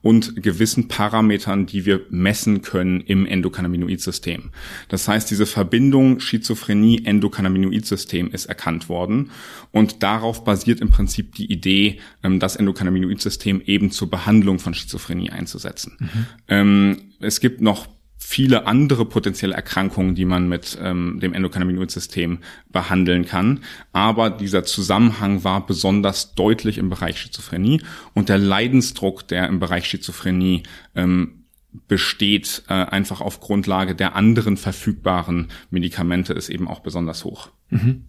und 0.02 0.42
gewissen 0.42 0.88
Parametern, 0.88 1.66
die 1.66 1.86
wir 1.86 2.02
messen 2.10 2.62
können 2.62 3.00
im 3.00 3.26
Endokannabinoid-System. 3.26 4.50
Das 4.88 5.08
heißt, 5.08 5.30
diese 5.30 5.46
Verbindung 5.46 6.20
Schizophrenie-Endokannabinoid-System 6.20 8.30
ist 8.30 8.46
erkannt 8.46 8.88
worden 8.88 9.30
und 9.70 10.02
darauf 10.02 10.44
basiert 10.44 10.80
im 10.80 10.90
Prinzip 10.90 11.34
die 11.34 11.50
Idee, 11.50 12.00
ähm, 12.22 12.40
das 12.40 12.56
Endokannabinoid-System 12.56 13.62
eben 13.64 13.90
zur 13.90 14.10
Behandlung 14.10 14.58
von 14.58 14.74
Schizophrenie 14.74 15.30
einzusetzen. 15.30 15.96
Mhm. 15.98 16.26
Ähm, 16.48 16.96
es 17.20 17.40
gibt 17.40 17.60
noch 17.60 17.88
viele 18.32 18.66
andere 18.66 19.04
potenzielle 19.04 19.54
Erkrankungen, 19.54 20.14
die 20.14 20.24
man 20.24 20.48
mit 20.48 20.78
ähm, 20.80 21.20
dem 21.20 21.34
Endokannabinoid-System 21.34 22.38
behandeln 22.70 23.26
kann. 23.26 23.60
Aber 23.92 24.30
dieser 24.30 24.64
Zusammenhang 24.64 25.44
war 25.44 25.66
besonders 25.66 26.34
deutlich 26.34 26.78
im 26.78 26.88
Bereich 26.88 27.18
Schizophrenie 27.18 27.82
und 28.14 28.30
der 28.30 28.38
Leidensdruck, 28.38 29.28
der 29.28 29.48
im 29.48 29.60
Bereich 29.60 29.86
Schizophrenie 29.86 30.62
ähm, 30.94 31.44
besteht, 31.88 32.62
äh, 32.68 32.72
einfach 32.72 33.20
auf 33.20 33.40
Grundlage 33.40 33.94
der 33.94 34.16
anderen 34.16 34.56
verfügbaren 34.56 35.48
Medikamente, 35.68 36.32
ist 36.32 36.48
eben 36.48 36.68
auch 36.68 36.80
besonders 36.80 37.26
hoch. 37.26 37.50
Mhm. 37.68 38.04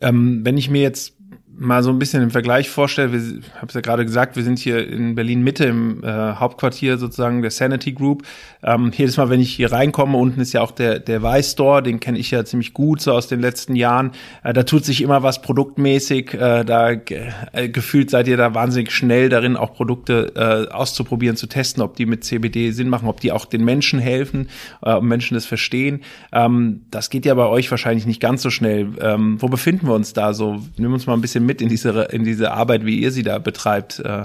Ähm, 0.00 0.44
wenn 0.44 0.58
ich 0.58 0.70
mir 0.70 0.82
jetzt 0.82 1.19
mal 1.60 1.82
so 1.82 1.90
ein 1.90 1.98
bisschen 1.98 2.22
im 2.22 2.30
Vergleich 2.30 2.70
vorstelle, 2.70 3.12
wir 3.12 3.20
habe 3.56 3.66
es 3.68 3.74
ja 3.74 3.82
gerade 3.82 4.04
gesagt, 4.04 4.34
wir 4.36 4.42
sind 4.42 4.58
hier 4.58 4.88
in 4.88 5.14
Berlin 5.14 5.42
Mitte 5.42 5.66
im 5.66 6.02
äh, 6.02 6.06
Hauptquartier 6.06 6.96
sozusagen 6.96 7.42
der 7.42 7.50
Sanity 7.50 7.92
Group. 7.92 8.22
Ähm, 8.62 8.90
jedes 8.96 9.18
Mal, 9.18 9.28
wenn 9.28 9.40
ich 9.40 9.52
hier 9.52 9.70
reinkomme, 9.70 10.16
unten 10.16 10.40
ist 10.40 10.52
ja 10.52 10.62
auch 10.62 10.70
der 10.70 10.98
der 10.98 11.22
Weiß 11.22 11.52
Store, 11.52 11.82
den 11.82 12.00
kenne 12.00 12.18
ich 12.18 12.30
ja 12.30 12.44
ziemlich 12.44 12.72
gut 12.72 13.02
so 13.02 13.12
aus 13.12 13.28
den 13.28 13.40
letzten 13.40 13.76
Jahren. 13.76 14.12
Äh, 14.42 14.54
da 14.54 14.62
tut 14.62 14.84
sich 14.84 15.02
immer 15.02 15.22
was 15.22 15.42
produktmäßig. 15.42 16.32
Äh, 16.34 16.64
da 16.64 16.90
äh, 16.90 17.68
gefühlt 17.68 18.10
seid 18.10 18.26
ihr 18.26 18.38
da 18.38 18.54
wahnsinnig 18.54 18.90
schnell 18.90 19.28
darin, 19.28 19.56
auch 19.56 19.74
Produkte 19.74 20.32
äh, 20.34 20.72
auszuprobieren, 20.72 21.36
zu 21.36 21.46
testen, 21.46 21.82
ob 21.82 21.94
die 21.96 22.06
mit 22.06 22.24
CBD 22.24 22.70
Sinn 22.70 22.88
machen, 22.88 23.06
ob 23.06 23.20
die 23.20 23.32
auch 23.32 23.44
den 23.44 23.64
Menschen 23.64 23.98
helfen, 23.98 24.48
äh, 24.82 25.00
Menschen 25.00 25.34
das 25.34 25.44
verstehen. 25.44 26.00
Ähm, 26.32 26.82
das 26.90 27.10
geht 27.10 27.26
ja 27.26 27.34
bei 27.34 27.46
euch 27.46 27.70
wahrscheinlich 27.70 28.06
nicht 28.06 28.20
ganz 28.20 28.40
so 28.40 28.48
schnell. 28.48 28.88
Ähm, 29.00 29.36
wo 29.40 29.48
befinden 29.48 29.86
wir 29.86 29.94
uns 29.94 30.14
da 30.14 30.32
so? 30.32 30.62
Nimm 30.78 30.94
uns 30.94 31.06
mal 31.06 31.14
ein 31.14 31.20
bisschen 31.20 31.49
mit 31.50 31.60
in 31.60 31.68
diese, 31.68 31.90
in 32.12 32.22
diese 32.22 32.52
Arbeit, 32.52 32.86
wie 32.86 33.00
ihr 33.00 33.10
sie 33.10 33.24
da 33.24 33.38
betreibt. 33.38 33.98
Äh. 33.98 34.24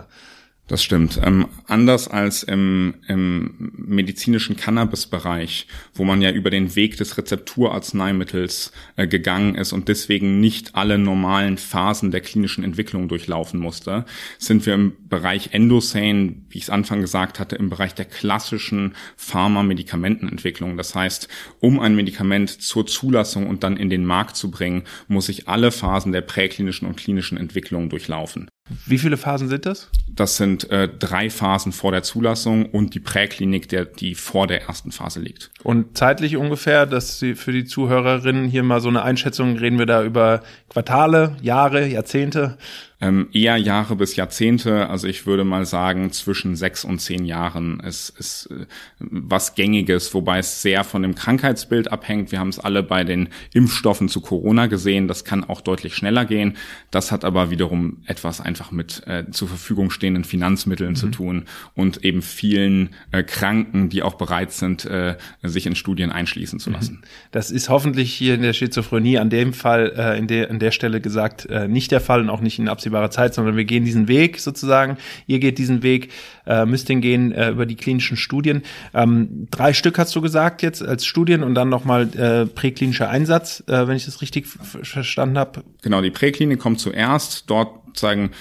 Das 0.67 0.83
stimmt. 0.83 1.19
Ähm, 1.23 1.45
anders 1.67 2.07
als 2.07 2.41
im, 2.41 2.95
im 3.07 3.71
medizinischen 3.77 4.55
Cannabis-Bereich, 4.55 5.67
wo 5.93 6.05
man 6.05 6.23
ja 6.23 6.31
über 6.31 6.49
den 6.49 6.75
Weg 6.75 6.97
des 6.97 7.19
Rezepturarzneimittels 7.19 8.71
äh, 8.95 9.07
gegangen 9.07 9.53
ist 9.53 9.73
und 9.73 9.89
deswegen 9.89 10.39
nicht 10.39 10.73
alle 10.73 10.97
normalen 10.97 11.59
Phasen 11.59 12.09
der 12.09 12.21
klinischen 12.21 12.63
Entwicklung 12.63 13.07
durchlaufen 13.07 13.59
musste, 13.59 14.05
sind 14.39 14.65
wir 14.65 14.73
im 14.73 14.93
Bereich 15.07 15.49
Endosane, 15.51 16.37
wie 16.49 16.57
ich 16.57 16.63
es 16.63 16.69
Anfang 16.71 16.99
gesagt 16.99 17.39
hatte, 17.39 17.57
im 17.57 17.69
Bereich 17.69 17.93
der 17.93 18.05
klassischen 18.05 18.95
Pharma-Medikamentenentwicklung. 19.17 20.77
Das 20.77 20.95
heißt, 20.95 21.27
um 21.59 21.79
ein 21.79 21.95
Medikament 21.95 22.49
zur 22.49 22.87
Zulassung 22.87 23.45
und 23.45 23.63
dann 23.63 23.77
in 23.77 23.91
den 23.91 24.03
Markt 24.03 24.35
zu 24.35 24.49
bringen, 24.49 24.81
muss 25.07 25.29
ich 25.29 25.47
alle 25.47 25.71
Phasen 25.71 26.11
der 26.11 26.21
präklinischen 26.21 26.87
und 26.87 26.97
klinischen 26.97 27.37
Entwicklung 27.37 27.89
durchlaufen. 27.89 28.49
Wie 28.87 28.97
viele 28.97 29.15
Phasen 29.15 29.47
sind 29.47 29.67
das? 29.67 29.91
Das 30.07 30.37
sind 30.37 30.69
äh, 30.71 30.87
drei 30.87 31.29
Phasen 31.29 31.71
vor 31.71 31.91
der 31.91 32.01
Zulassung 32.01 32.65
und 32.65 32.95
die 32.95 32.99
Präklinik, 32.99 33.69
der, 33.69 33.85
die 33.85 34.15
vor 34.15 34.47
der 34.47 34.63
ersten 34.63 34.91
Phase 34.91 35.19
liegt. 35.19 35.51
Und 35.63 35.95
zeitlich 35.95 36.35
ungefähr, 36.35 36.87
dass 36.87 37.19
Sie 37.19 37.35
für 37.35 37.51
die 37.51 37.65
Zuhörerinnen 37.65 38.47
hier 38.47 38.63
mal 38.63 38.81
so 38.81 38.89
eine 38.89 39.03
Einschätzung, 39.03 39.57
reden 39.57 39.77
wir 39.77 39.85
da 39.85 40.03
über 40.03 40.41
Quartale, 40.69 41.37
Jahre, 41.41 41.85
Jahrzehnte? 41.85 42.57
Ähm, 43.01 43.27
eher 43.33 43.57
Jahre 43.57 43.95
bis 43.95 44.15
Jahrzehnte, 44.15 44.89
also 44.89 45.07
ich 45.07 45.25
würde 45.25 45.43
mal 45.43 45.65
sagen, 45.65 46.11
zwischen 46.11 46.55
sechs 46.55 46.85
und 46.85 46.99
zehn 46.99 47.25
Jahren 47.25 47.81
ist, 47.81 48.09
ist 48.17 48.49
äh, 48.51 48.65
was 48.99 49.55
Gängiges, 49.55 50.13
wobei 50.13 50.39
es 50.39 50.61
sehr 50.61 50.83
von 50.85 51.01
dem 51.01 51.13
Krankheitsbild 51.13 51.91
abhängt. 51.91 52.31
Wir 52.31 52.39
haben 52.39 52.49
es 52.49 52.59
alle 52.59 52.83
bei 52.83 53.03
den 53.03 53.29
Impfstoffen 53.53 54.07
zu 54.07 54.21
Corona 54.21 54.67
gesehen, 54.67 55.07
das 55.09 55.25
kann 55.25 55.43
auch 55.43 55.59
deutlich 55.59 55.95
schneller 55.95 56.23
gehen. 56.23 56.55
Das 56.89 57.11
hat 57.11 57.25
aber 57.25 57.49
wiederum 57.49 57.97
etwas 58.05 58.39
einfach 58.39 58.71
mit 58.71 59.05
äh, 59.07 59.29
zur 59.31 59.49
Verfügung 59.49 59.91
stehenden 59.91 60.23
Finanzmitteln 60.23 60.91
mhm. 60.91 60.95
zu 60.95 61.07
tun 61.07 61.45
und 61.73 62.05
eben 62.05 62.21
vielen 62.21 62.91
äh, 63.11 63.23
Kranken, 63.23 63.89
die 63.89 64.03
auch 64.03 64.15
bereit 64.15 64.53
sind, 64.53 64.85
äh, 64.85 65.17
sich 65.43 65.65
in 65.65 65.75
Studien 65.75 66.11
einschließen 66.11 66.59
zu 66.59 66.69
lassen. 66.69 66.95
Mhm. 67.01 67.07
Das 67.31 67.51
ist 67.51 67.67
hoffentlich 67.67 68.13
hier 68.13 68.35
in 68.35 68.41
der 68.41 68.53
Schizophrenie 68.53 69.17
an 69.17 69.29
dem 69.29 69.51
Fall, 69.51 69.93
äh, 69.97 70.17
in, 70.17 70.27
der, 70.27 70.49
in 70.49 70.59
der 70.59 70.71
Stelle 70.71 71.01
gesagt, 71.01 71.45
äh, 71.47 71.67
nicht 71.67 71.91
der 71.91 71.99
Fall 71.99 72.21
und 72.21 72.29
auch 72.29 72.41
nicht 72.41 72.57
in 72.57 72.69
absehbarer 72.85 73.05
absehbare 73.05 73.09
Zeit, 73.09 73.33
sondern 73.33 73.57
wir 73.57 73.65
gehen 73.65 73.85
diesen 73.85 74.07
Weg 74.07 74.39
sozusagen. 74.39 74.97
Ihr 75.27 75.39
geht 75.39 75.57
diesen 75.57 75.83
Weg, 75.83 76.11
äh, 76.45 76.65
müsst 76.65 76.89
den 76.89 77.01
gehen 77.01 77.31
äh, 77.31 77.49
über 77.49 77.65
die 77.65 77.75
klinischen 77.75 78.17
Studien. 78.17 78.63
Ähm, 78.93 79.47
drei 79.51 79.73
Stück 79.73 79.97
hast 79.97 80.15
du 80.15 80.21
gesagt 80.21 80.61
jetzt 80.61 80.81
als 80.81 81.05
Studien 81.05 81.43
und 81.43 81.55
dann 81.55 81.69
nochmal 81.69 82.09
äh, 82.15 82.45
präklinischer 82.45 83.09
Einsatz, 83.09 83.63
äh, 83.67 83.87
wenn 83.87 83.95
ich 83.95 84.05
das 84.05 84.21
richtig 84.21 84.47
verstanden 84.47 85.37
habe. 85.37 85.63
Genau, 85.81 86.01
die 86.01 86.11
Präklinik 86.11 86.59
kommt 86.59 86.79
zuerst. 86.79 87.49
Dort 87.49 87.84
sagen, 87.99 88.31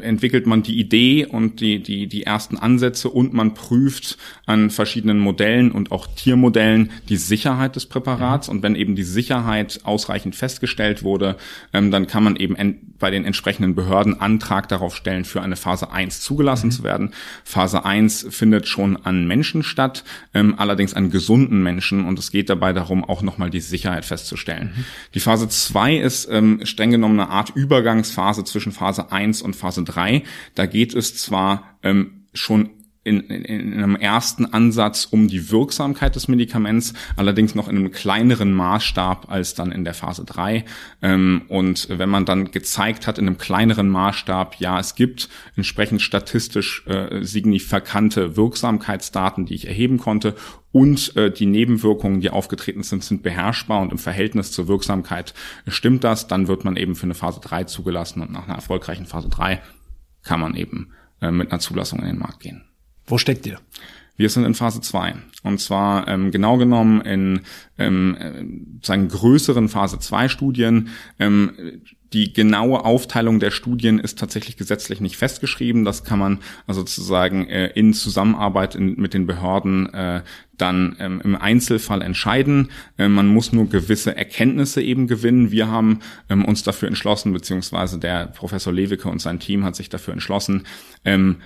entwickelt 0.00 0.46
man 0.46 0.62
die 0.62 0.80
Idee 0.80 1.26
und 1.26 1.60
die, 1.60 1.82
die, 1.82 2.06
die 2.06 2.22
ersten 2.22 2.56
Ansätze 2.56 3.10
und 3.10 3.34
man 3.34 3.52
prüft 3.52 4.16
an 4.46 4.70
verschiedenen 4.70 5.18
Modellen 5.18 5.72
und 5.72 5.92
auch 5.92 6.06
Tiermodellen 6.06 6.90
die 7.10 7.18
Sicherheit 7.18 7.76
des 7.76 7.84
Präparats. 7.84 8.48
Und 8.48 8.62
wenn 8.62 8.76
eben 8.76 8.96
die 8.96 9.02
Sicherheit 9.02 9.80
ausreichend 9.84 10.36
festgestellt 10.36 11.02
wurde, 11.02 11.36
ähm, 11.74 11.90
dann 11.90 12.06
kann 12.06 12.24
man 12.24 12.36
eben 12.36 12.56
bei 12.98 13.10
den 13.10 13.26
entsprechenden 13.26 13.74
Behörden 13.74 14.20
Antrag 14.20 14.68
darauf 14.68 14.96
stellen, 14.96 15.26
für 15.26 15.42
eine 15.42 15.56
Phase 15.56 15.92
1 15.92 16.22
zugelassen 16.22 16.68
mhm. 16.68 16.70
zu 16.70 16.84
werden. 16.84 17.10
Phase 17.44 17.84
1 17.84 18.28
findet 18.30 18.68
schon 18.68 18.96
an 19.04 19.26
Menschen 19.26 19.62
statt, 19.62 20.04
ähm, 20.32 20.54
allerdings 20.56 20.94
an 20.94 21.10
gesunden 21.10 21.62
Menschen 21.62 22.06
und 22.06 22.18
es 22.18 22.30
geht 22.30 22.48
dabei 22.48 22.72
darum, 22.72 23.04
auch 23.04 23.20
nochmal 23.20 23.50
die 23.50 23.60
Sicherheit 23.60 24.06
festzustellen. 24.06 24.72
Mhm. 24.74 24.84
Die 25.14 25.20
Phase 25.20 25.48
2 25.48 25.96
ist 25.96 26.28
ähm, 26.30 26.60
streng 26.64 26.92
genommen 26.92 27.20
eine 27.20 27.28
Art 27.28 27.50
Übergangsphase 27.54 28.44
zwischen 28.44 28.71
Phase 28.72 29.12
1 29.12 29.42
und 29.42 29.54
Phase 29.56 29.84
3. 29.84 30.22
Da 30.54 30.66
geht 30.66 30.94
es 30.94 31.16
zwar 31.16 31.78
ähm, 31.82 32.26
schon 32.32 32.70
in, 33.04 33.20
in, 33.20 33.44
in 33.44 33.72
einem 33.74 33.96
ersten 33.96 34.46
Ansatz 34.46 35.06
um 35.10 35.26
die 35.26 35.50
Wirksamkeit 35.50 36.14
des 36.14 36.28
Medikaments, 36.28 36.94
allerdings 37.16 37.54
noch 37.54 37.68
in 37.68 37.76
einem 37.76 37.90
kleineren 37.90 38.52
Maßstab 38.52 39.30
als 39.30 39.54
dann 39.54 39.72
in 39.72 39.84
der 39.84 39.94
Phase 39.94 40.24
3. 40.24 40.64
Ähm, 41.02 41.42
und 41.48 41.88
wenn 41.90 42.08
man 42.08 42.24
dann 42.24 42.50
gezeigt 42.52 43.06
hat 43.06 43.18
in 43.18 43.26
einem 43.26 43.38
kleineren 43.38 43.88
Maßstab, 43.88 44.56
ja, 44.60 44.78
es 44.78 44.94
gibt 44.94 45.28
entsprechend 45.56 46.00
statistisch 46.00 46.86
äh, 46.86 47.24
signifikante 47.24 48.36
Wirksamkeitsdaten, 48.36 49.46
die 49.46 49.54
ich 49.54 49.66
erheben 49.66 49.98
konnte 49.98 50.36
und 50.70 51.16
äh, 51.16 51.30
die 51.30 51.46
Nebenwirkungen, 51.46 52.20
die 52.20 52.30
aufgetreten 52.30 52.82
sind, 52.82 53.02
sind 53.02 53.22
beherrschbar 53.22 53.80
und 53.80 53.92
im 53.92 53.98
Verhältnis 53.98 54.52
zur 54.52 54.68
Wirksamkeit 54.68 55.34
stimmt 55.66 56.04
das, 56.04 56.28
dann 56.28 56.48
wird 56.48 56.64
man 56.64 56.76
eben 56.76 56.94
für 56.94 57.04
eine 57.04 57.14
Phase 57.14 57.40
3 57.40 57.64
zugelassen 57.64 58.22
und 58.22 58.30
nach 58.30 58.46
einer 58.46 58.54
erfolgreichen 58.54 59.06
Phase 59.06 59.28
3 59.28 59.60
kann 60.22 60.40
man 60.40 60.54
eben 60.54 60.92
äh, 61.20 61.30
mit 61.30 61.50
einer 61.50 61.60
Zulassung 61.60 61.98
in 62.00 62.06
den 62.06 62.18
Markt 62.18 62.40
gehen. 62.40 62.64
Wo 63.06 63.18
steckt 63.18 63.46
ihr? 63.46 63.58
Wir 64.16 64.28
sind 64.28 64.44
in 64.44 64.54
Phase 64.54 64.80
2. 64.80 65.14
Und 65.42 65.60
zwar 65.60 66.06
ähm, 66.06 66.30
genau 66.30 66.56
genommen 66.56 67.00
in 67.00 67.40
ähm, 67.78 68.16
äh, 68.18 68.86
sagen 68.86 69.08
größeren 69.08 69.68
Phase 69.68 69.98
2 69.98 70.28
Studien. 70.28 70.90
Ähm, 71.18 71.82
die 72.12 72.32
genaue 72.32 72.84
Aufteilung 72.84 73.40
der 73.40 73.50
Studien 73.50 73.98
ist 73.98 74.18
tatsächlich 74.18 74.56
gesetzlich 74.56 75.00
nicht 75.00 75.16
festgeschrieben. 75.16 75.84
Das 75.84 76.04
kann 76.04 76.18
man 76.18 76.38
also 76.66 76.82
sozusagen 76.82 77.48
äh, 77.48 77.68
in 77.68 77.94
Zusammenarbeit 77.94 78.74
in, 78.74 79.00
mit 79.00 79.14
den 79.14 79.26
Behörden 79.26 79.92
äh, 79.94 80.22
dann 80.58 80.94
ähm, 81.00 81.20
im 81.24 81.34
Einzelfall 81.34 82.02
entscheiden. 82.02 82.68
Äh, 82.98 83.08
man 83.08 83.28
muss 83.28 83.52
nur 83.52 83.68
gewisse 83.68 84.14
Erkenntnisse 84.14 84.82
eben 84.82 85.06
gewinnen. 85.06 85.50
Wir 85.50 85.68
haben 85.68 86.00
ähm, 86.28 86.44
uns 86.44 86.62
dafür 86.62 86.88
entschlossen, 86.88 87.32
beziehungsweise 87.32 87.98
der 87.98 88.26
Professor 88.26 88.72
Lewicke 88.72 89.08
und 89.08 89.20
sein 89.20 89.40
Team 89.40 89.64
hat 89.64 89.74
sich 89.74 89.88
dafür 89.88 90.12
entschlossen, 90.12 90.64
ähm, 91.04 91.38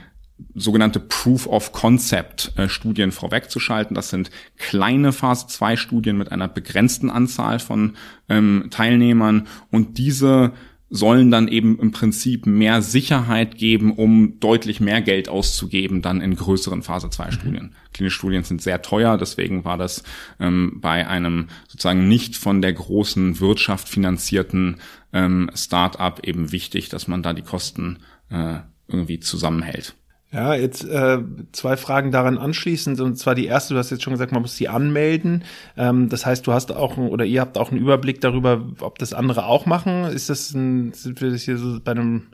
sogenannte 0.55 1.01
Proof 1.01 1.47
of 1.47 1.73
Concept 1.73 2.53
äh, 2.57 2.69
Studien 2.69 3.13
vorwegzuschalten. 3.13 3.95
Das 3.95 4.11
sind 4.11 4.31
kleine 4.59 5.13
Phase 5.13 5.47
2 5.47 5.77
Studien 5.77 6.19
mit 6.19 6.31
einer 6.33 6.49
begrenzten 6.49 7.11
Anzahl 7.11 7.59
von 7.59 7.95
ähm, 8.29 8.69
Teilnehmern 8.71 9.47
und 9.71 9.99
diese 9.99 10.53
sollen 10.89 11.33
dann 11.33 11.49
eben 11.49 11.79
im 11.81 11.91
Prinzip 11.91 12.47
mehr 12.47 12.81
Sicherheit 12.81 13.57
geben, 13.57 13.93
um 13.93 14.39
deutlich 14.39 14.81
mehr 14.81 15.03
Geld 15.03 15.29
auszugeben 15.29 16.01
dann 16.01 16.21
in 16.21 16.37
größeren 16.37 16.83
Phase 16.83 17.11
2 17.11 17.33
Studien. 17.33 17.65
Mhm. 17.65 17.93
Klinische 17.93 18.19
Studien 18.19 18.45
sind 18.45 18.63
sehr 18.63 18.83
teuer, 18.83 19.19
deswegen 19.19 19.65
war 19.65 19.79
das 19.79 20.05
ähm, 20.39 20.79
bei 20.81 21.07
einem 21.09 21.49
sozusagen 21.67 22.07
nicht 22.07 22.37
von 22.37 22.63
der 22.63 22.73
großen 22.73 23.41
Wirtschaft 23.41 23.89
finanzierten 23.89 24.77
ähm, 25.13 25.51
Start-up 25.55 26.21
eben 26.25 26.53
wichtig, 26.53 26.89
dass 26.89 27.09
man 27.09 27.23
da 27.23 27.33
die 27.33 27.43
Kosten 27.43 27.99
äh, 28.31 28.59
irgendwie 28.87 29.19
zusammenhält. 29.19 29.97
Ja, 30.37 30.53
jetzt 30.53 30.85
äh, 30.85 31.19
zwei 31.53 31.79
Fragen 31.79 32.11
daran 32.11 32.37
anschließend. 32.37 33.01
Und 33.01 33.17
zwar 33.17 33.35
die 33.35 33.47
erste, 33.47 33.73
du 33.73 33.79
hast 33.79 33.89
jetzt 33.89 34.03
schon 34.03 34.13
gesagt, 34.13 34.33
man 34.33 34.43
muss 34.43 34.55
sie 34.55 34.69
anmelden. 34.69 35.45
Ähm, 35.79 36.11
das 36.11 36.27
heißt, 36.27 36.47
du 36.47 36.53
hast 36.53 36.73
auch 36.73 36.99
oder 36.99 37.25
ihr 37.25 37.41
habt 37.41 37.57
auch 37.57 37.71
einen 37.71 37.81
Überblick 37.81 38.21
darüber, 38.21 38.63
ob 38.81 38.99
das 38.99 39.15
andere 39.15 39.47
auch 39.47 39.65
machen. 39.65 40.05
Ist 40.05 40.29
das 40.29 40.53
ein, 40.53 40.93
sind 40.93 41.23
wir 41.23 41.31
das 41.31 41.41
hier 41.41 41.57
so 41.57 41.81
bei 41.83 41.93
einem, 41.93 42.27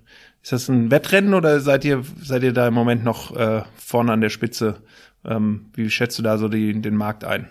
ist 0.42 0.50
das 0.50 0.68
ein 0.68 0.90
Wettrennen 0.90 1.32
oder 1.32 1.60
seid 1.60 1.84
ihr, 1.84 2.02
seid 2.20 2.42
ihr 2.42 2.52
da 2.52 2.66
im 2.66 2.74
Moment 2.74 3.04
noch 3.04 3.36
äh, 3.36 3.62
vorne 3.76 4.10
an 4.10 4.20
der 4.20 4.30
Spitze? 4.30 4.78
Ähm, 5.24 5.66
wie 5.74 5.88
schätzt 5.88 6.18
du 6.18 6.24
da 6.24 6.38
so 6.38 6.48
die, 6.48 6.72
den 6.82 6.96
Markt 6.96 7.22
ein? 7.22 7.50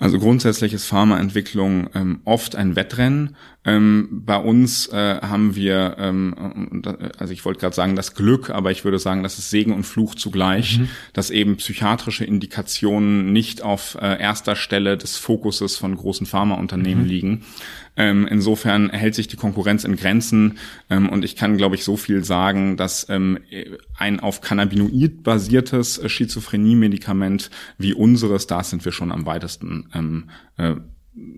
Also 0.00 0.18
grundsätzlich 0.18 0.72
ist 0.72 0.86
Pharmaentwicklung 0.86 1.90
ähm, 1.94 2.20
oft 2.24 2.56
ein 2.56 2.74
Wettrennen. 2.74 3.36
Ähm, 3.66 4.08
bei 4.24 4.38
uns 4.38 4.86
äh, 4.88 5.20
haben 5.20 5.54
wir, 5.54 5.96
ähm, 5.98 6.82
also 7.18 7.34
ich 7.34 7.44
wollte 7.44 7.60
gerade 7.60 7.76
sagen 7.76 7.96
das 7.96 8.14
Glück, 8.14 8.48
aber 8.48 8.70
ich 8.70 8.82
würde 8.82 8.98
sagen, 8.98 9.22
das 9.22 9.38
ist 9.38 9.50
Segen 9.50 9.74
und 9.74 9.82
Fluch 9.84 10.14
zugleich, 10.14 10.78
mhm. 10.78 10.88
dass 11.12 11.28
eben 11.28 11.58
psychiatrische 11.58 12.24
Indikationen 12.24 13.34
nicht 13.34 13.60
auf 13.60 13.98
äh, 14.00 14.18
erster 14.18 14.56
Stelle 14.56 14.96
des 14.96 15.18
Fokuses 15.18 15.76
von 15.76 15.94
großen 15.94 16.26
Pharmaunternehmen 16.26 17.04
mhm. 17.04 17.10
liegen. 17.10 17.44
Ähm, 17.96 18.26
insofern 18.30 18.90
hält 18.90 19.14
sich 19.14 19.28
die 19.28 19.36
Konkurrenz 19.36 19.84
in 19.84 19.96
Grenzen 19.96 20.58
ähm, 20.88 21.08
und 21.08 21.24
ich 21.24 21.36
kann, 21.36 21.56
glaube 21.56 21.74
ich, 21.74 21.84
so 21.84 21.96
viel 21.96 22.24
sagen, 22.24 22.76
dass 22.76 23.08
ähm, 23.08 23.38
ein 23.98 24.20
auf 24.20 24.40
Cannabinoid 24.40 25.22
basiertes 25.22 26.00
Schizophrenie-Medikament 26.04 27.50
wie 27.78 27.92
unseres, 27.92 28.46
da 28.46 28.62
sind 28.62 28.84
wir 28.84 28.92
schon 28.92 29.12
am 29.12 29.26
weitesten, 29.26 29.88
ähm, 29.94 30.30
äh, 30.56 30.74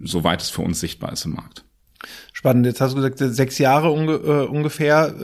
soweit 0.04 0.42
es 0.42 0.50
für 0.50 0.62
uns 0.62 0.80
sichtbar 0.80 1.12
ist 1.12 1.24
im 1.24 1.34
Markt. 1.34 1.64
Spannend. 2.32 2.66
Jetzt 2.66 2.80
hast 2.80 2.92
du 2.92 2.96
gesagt, 2.96 3.18
sechs 3.18 3.58
Jahre 3.58 3.90
unge 3.90 4.14
äh, 4.14 4.46
ungefähr. 4.46 5.14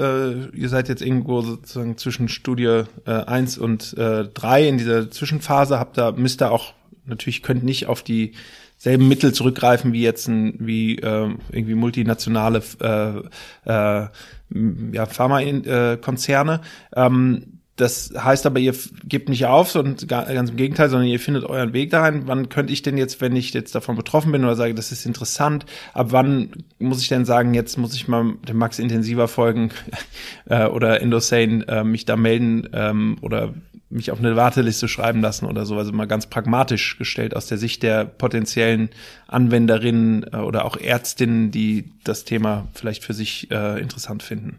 Äh, 0.54 0.56
ihr 0.56 0.68
seid 0.68 0.88
jetzt 0.88 1.02
irgendwo 1.02 1.42
sozusagen 1.42 1.96
zwischen 1.96 2.28
Studie 2.28 2.84
äh, 3.06 3.10
1 3.10 3.58
und 3.58 3.96
äh, 3.98 4.24
3 4.24 4.68
in 4.68 4.78
dieser 4.78 5.10
Zwischenphase. 5.10 5.78
Habt 5.78 5.98
da, 5.98 6.12
müsst 6.12 6.42
ihr 6.42 6.52
auch, 6.52 6.74
natürlich 7.04 7.42
könnt 7.42 7.64
nicht 7.64 7.86
auf 7.86 8.02
die 8.02 8.34
selben 8.78 9.08
Mittel 9.08 9.34
zurückgreifen 9.34 9.92
wie 9.92 10.02
jetzt 10.02 10.28
ein, 10.28 10.54
wie 10.58 10.96
äh, 10.98 11.28
irgendwie 11.52 11.74
multinationale 11.74 12.62
äh, 12.80 13.18
äh, 13.70 14.08
ja, 14.92 15.06
Pharmakonzerne. 15.06 16.60
Ähm, 16.96 17.58
das 17.78 18.12
heißt 18.16 18.44
aber, 18.44 18.58
ihr 18.58 18.74
gebt 19.04 19.28
nicht 19.28 19.46
auf, 19.46 19.70
sondern 19.70 20.08
ganz 20.08 20.50
im 20.50 20.56
Gegenteil, 20.56 20.90
sondern 20.90 21.08
ihr 21.08 21.20
findet 21.20 21.44
euren 21.44 21.72
Weg 21.72 21.90
da 21.90 22.00
rein. 22.00 22.22
Wann 22.26 22.48
könnte 22.48 22.72
ich 22.72 22.82
denn 22.82 22.98
jetzt, 22.98 23.20
wenn 23.20 23.36
ich 23.36 23.54
jetzt 23.54 23.72
davon 23.72 23.94
betroffen 23.94 24.32
bin 24.32 24.44
oder 24.44 24.56
sage, 24.56 24.74
das 24.74 24.90
ist 24.90 25.06
interessant, 25.06 25.64
ab 25.94 26.08
wann 26.10 26.50
muss 26.80 27.00
ich 27.00 27.08
denn 27.08 27.24
sagen, 27.24 27.54
jetzt 27.54 27.78
muss 27.78 27.94
ich 27.94 28.08
mal 28.08 28.34
dem 28.48 28.56
Max 28.56 28.80
intensiver 28.80 29.28
folgen 29.28 29.70
äh, 30.46 30.66
oder 30.66 31.00
Endosane 31.00 31.68
äh, 31.68 31.84
mich 31.84 32.04
da 32.04 32.16
melden 32.16 32.68
ähm, 32.72 33.16
oder 33.20 33.54
mich 33.90 34.10
auf 34.10 34.18
eine 34.18 34.36
Warteliste 34.36 34.88
schreiben 34.88 35.20
lassen 35.20 35.46
oder 35.46 35.64
so, 35.64 35.78
also 35.78 35.92
mal 35.92 36.06
ganz 36.06 36.26
pragmatisch 36.26 36.98
gestellt 36.98 37.34
aus 37.34 37.46
der 37.46 37.58
Sicht 37.58 37.82
der 37.82 38.04
potenziellen 38.04 38.90
Anwenderinnen 39.26 40.24
äh, 40.32 40.36
oder 40.36 40.64
auch 40.64 40.76
Ärztinnen, 40.76 41.50
die 41.50 41.92
das 42.04 42.24
Thema 42.24 42.68
vielleicht 42.74 43.04
für 43.04 43.14
sich 43.14 43.50
äh, 43.50 43.80
interessant 43.80 44.22
finden. 44.22 44.58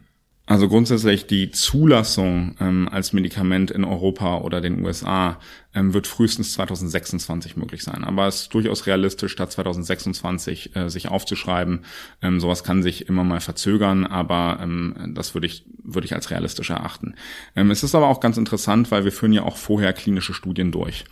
Also 0.50 0.68
grundsätzlich 0.68 1.28
die 1.28 1.52
Zulassung 1.52 2.56
ähm, 2.58 2.88
als 2.90 3.12
Medikament 3.12 3.70
in 3.70 3.84
Europa 3.84 4.38
oder 4.38 4.60
den 4.60 4.84
USA 4.84 5.38
ähm, 5.76 5.94
wird 5.94 6.08
frühestens 6.08 6.54
2026 6.54 7.56
möglich 7.56 7.84
sein. 7.84 8.02
Aber 8.02 8.26
es 8.26 8.42
ist 8.42 8.54
durchaus 8.54 8.88
realistisch, 8.88 9.36
da 9.36 9.48
2026 9.48 10.74
äh, 10.74 10.90
sich 10.90 11.06
aufzuschreiben. 11.06 11.84
Ähm, 12.20 12.40
sowas 12.40 12.64
kann 12.64 12.82
sich 12.82 13.08
immer 13.08 13.22
mal 13.22 13.38
verzögern, 13.38 14.04
aber 14.04 14.58
ähm, 14.60 15.12
das 15.14 15.34
würde 15.34 15.46
ich, 15.46 15.66
würde 15.84 16.06
ich 16.06 16.16
als 16.16 16.32
realistisch 16.32 16.70
erachten. 16.70 17.14
Ähm, 17.54 17.70
es 17.70 17.84
ist 17.84 17.94
aber 17.94 18.08
auch 18.08 18.18
ganz 18.18 18.36
interessant, 18.36 18.90
weil 18.90 19.04
wir 19.04 19.12
führen 19.12 19.32
ja 19.32 19.44
auch 19.44 19.56
vorher 19.56 19.92
klinische 19.92 20.34
Studien 20.34 20.72
durch. 20.72 21.04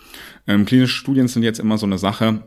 Ähm, 0.49 0.65
klinische 0.65 0.97
Studien 0.97 1.29
sind 1.29 1.45
jetzt 1.45 1.61
immer 1.61 1.79
so 1.79 1.87
eine 1.87 1.99
Sache, 1.99 2.43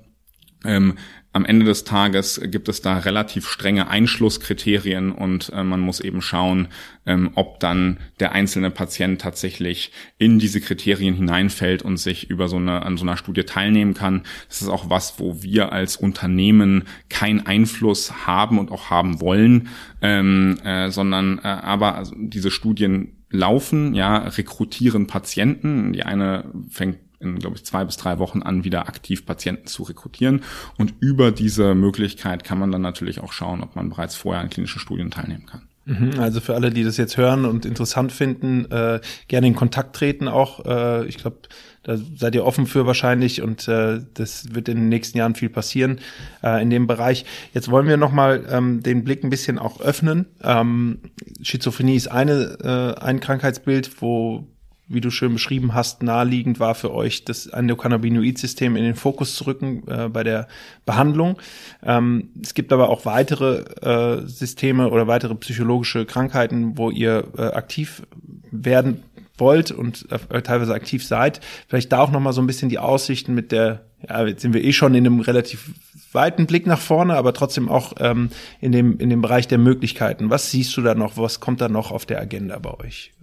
ähm, 0.63 0.96
am 1.34 1.46
Ende 1.46 1.65
des 1.65 1.86
Tages 1.86 2.41
gibt 2.44 2.68
es 2.68 2.82
da 2.82 2.98
relativ 2.98 3.48
strenge 3.48 3.88
Einschlusskriterien 3.88 5.13
und 5.13 5.50
äh, 5.56 5.63
man 5.63 5.80
muss 5.80 6.01
eben 6.01 6.22
schauen, 6.22 6.68
ähm, 7.06 7.32
ob 7.36 7.62
dann 7.62 8.00
der 8.20 8.34
einzelne 8.34 8.70
Patient 8.70 9.22
tatsächlich 9.22 9.94
in 10.18 10.39
diese 10.39 10.60
Kriterien 10.60 11.15
hineinfällt 11.15 11.84
und 11.84 11.96
sich 11.98 12.30
über 12.30 12.50
so 12.50 12.58
eine, 12.58 12.84
an 12.84 12.98
so 12.98 13.03
einer 13.03 13.15
Studie 13.15 13.44
teilnehmen 13.44 13.94
kann. 13.94 14.24
Das 14.50 14.62
ist 14.62 14.68
auch 14.68 14.89
was, 14.89 15.20
wo 15.20 15.41
wir 15.41 15.72
als 15.72 15.96
Unternehmen 15.96 16.84
keinen 17.08 17.46
Einfluss 17.46 18.27
haben 18.27 18.60
und 18.60 18.70
auch 18.70 18.89
haben 18.89 19.22
wollen, 19.22 19.70
ähm, 20.01 20.58
äh, 20.65 20.91
sondern 20.91 21.39
äh, 21.39 21.48
aber 21.48 21.96
also 21.96 22.13
diese 22.18 22.51
Studien 22.51 23.24
laufen, 23.30 23.94
ja, 23.94 24.18
rekrutieren 24.18 25.08
Patienten. 25.08 25.94
Die 25.94 26.03
eine 26.03 26.51
fängt 26.70 26.98
in, 27.21 27.39
glaube 27.39 27.55
ich, 27.55 27.65
zwei 27.65 27.83
bis 27.83 27.97
drei 27.97 28.19
Wochen 28.19 28.41
an, 28.41 28.63
wieder 28.63 28.87
aktiv 28.87 29.25
Patienten 29.25 29.67
zu 29.67 29.83
rekrutieren. 29.83 30.41
Und 30.77 30.93
über 30.99 31.31
diese 31.31 31.75
Möglichkeit 31.75 32.43
kann 32.43 32.59
man 32.59 32.71
dann 32.71 32.81
natürlich 32.81 33.21
auch 33.21 33.31
schauen, 33.33 33.61
ob 33.61 33.75
man 33.75 33.89
bereits 33.89 34.15
vorher 34.15 34.41
an 34.41 34.49
klinischen 34.49 34.79
Studien 34.79 35.11
teilnehmen 35.11 35.45
kann. 35.45 35.67
Mhm, 35.85 36.19
also 36.19 36.41
für 36.41 36.53
alle, 36.53 36.69
die 36.69 36.83
das 36.83 36.97
jetzt 36.97 37.17
hören 37.17 37.45
und 37.45 37.65
interessant 37.65 38.11
finden, 38.11 38.65
äh, 38.71 38.99
gerne 39.27 39.47
in 39.47 39.55
Kontakt 39.55 39.95
treten 39.95 40.27
auch. 40.27 40.63
Äh, 40.65 41.07
ich 41.07 41.17
glaube, 41.17 41.37
da 41.83 41.97
seid 41.97 42.35
ihr 42.35 42.45
offen 42.45 42.67
für 42.67 42.85
wahrscheinlich 42.85 43.41
und 43.41 43.67
äh, 43.67 43.99
das 44.13 44.53
wird 44.53 44.69
in 44.69 44.77
den 44.77 44.89
nächsten 44.89 45.17
Jahren 45.17 45.33
viel 45.33 45.49
passieren 45.49 45.99
äh, 46.43 46.61
in 46.61 46.69
dem 46.69 46.85
Bereich. 46.85 47.25
Jetzt 47.53 47.71
wollen 47.71 47.87
wir 47.87 47.97
nochmal 47.97 48.45
ähm, 48.49 48.83
den 48.83 49.03
Blick 49.03 49.23
ein 49.23 49.31
bisschen 49.31 49.57
auch 49.57 49.81
öffnen. 49.81 50.27
Ähm, 50.43 50.99
Schizophrenie 51.41 51.95
ist 51.95 52.11
eine, 52.11 52.95
äh, 52.97 53.01
ein 53.01 53.19
Krankheitsbild, 53.19 54.01
wo 54.01 54.47
wie 54.93 55.01
du 55.01 55.10
schön 55.10 55.33
beschrieben 55.33 55.74
hast, 55.74 56.03
naheliegend 56.03 56.60
war 56.60 56.75
für 56.75 56.93
euch, 56.93 57.25
das 57.25 57.48
Endokannabinoid-System 57.48 58.75
in 58.75 58.83
den 58.83 58.95
Fokus 58.95 59.36
zu 59.36 59.45
rücken 59.45 59.88
äh, 59.88 60.10
bei 60.10 60.24
der 60.24 60.48
Behandlung. 60.86 61.38
Ähm, 61.83 62.29
es 62.41 62.53
gibt 62.53 62.74
aber 62.74 62.89
auch 62.89 63.05
weitere 63.05 63.63
äh, 63.81 64.27
Systeme 64.27 64.89
oder 64.89 65.07
weitere 65.07 65.36
psychologische 65.36 66.05
Krankheiten, 66.05 66.77
wo 66.77 66.89
ihr 66.89 67.25
äh, 67.38 67.41
aktiv 67.41 68.03
werden 68.51 69.03
wollt 69.38 69.71
und 69.71 70.07
äh, 70.12 70.41
teilweise 70.41 70.74
aktiv 70.74 71.05
seid. 71.05 71.41
Vielleicht 71.67 71.91
da 71.91 72.00
auch 72.00 72.12
noch 72.12 72.19
mal 72.19 72.33
so 72.33 72.41
ein 72.41 72.48
bisschen 72.48 72.69
die 72.69 72.79
Aussichten 72.79 73.33
mit 73.33 73.51
der, 73.51 73.86
ja, 74.07 74.25
jetzt 74.25 74.41
sind 74.41 74.53
wir 74.53 74.63
eh 74.63 74.74
schon 74.74 74.93
in 74.95 75.05
einem 75.05 75.19
relativ 75.19 75.74
weiten 76.13 76.45
Blick 76.45 76.67
nach 76.67 76.79
vorne, 76.79 77.15
aber 77.15 77.33
trotzdem 77.33 77.69
auch 77.69 77.93
ähm, 78.00 78.29
in 78.60 78.71
dem 78.71 79.00
in 79.00 79.10
dem 79.10 79.21
Bereich 79.21 79.48
der 79.48 79.57
Möglichkeiten. 79.57 80.29
Was 80.29 80.51
siehst 80.51 80.75
du 80.75 80.81
da 80.81 80.95
noch? 80.95 81.17
Was 81.17 81.39
kommt 81.39 81.62
da 81.62 81.69
noch 81.69 81.91
auf 81.91 82.05
der 82.05 82.19
Agenda 82.19 82.60
bei 82.60 82.74
euch? 82.79 83.13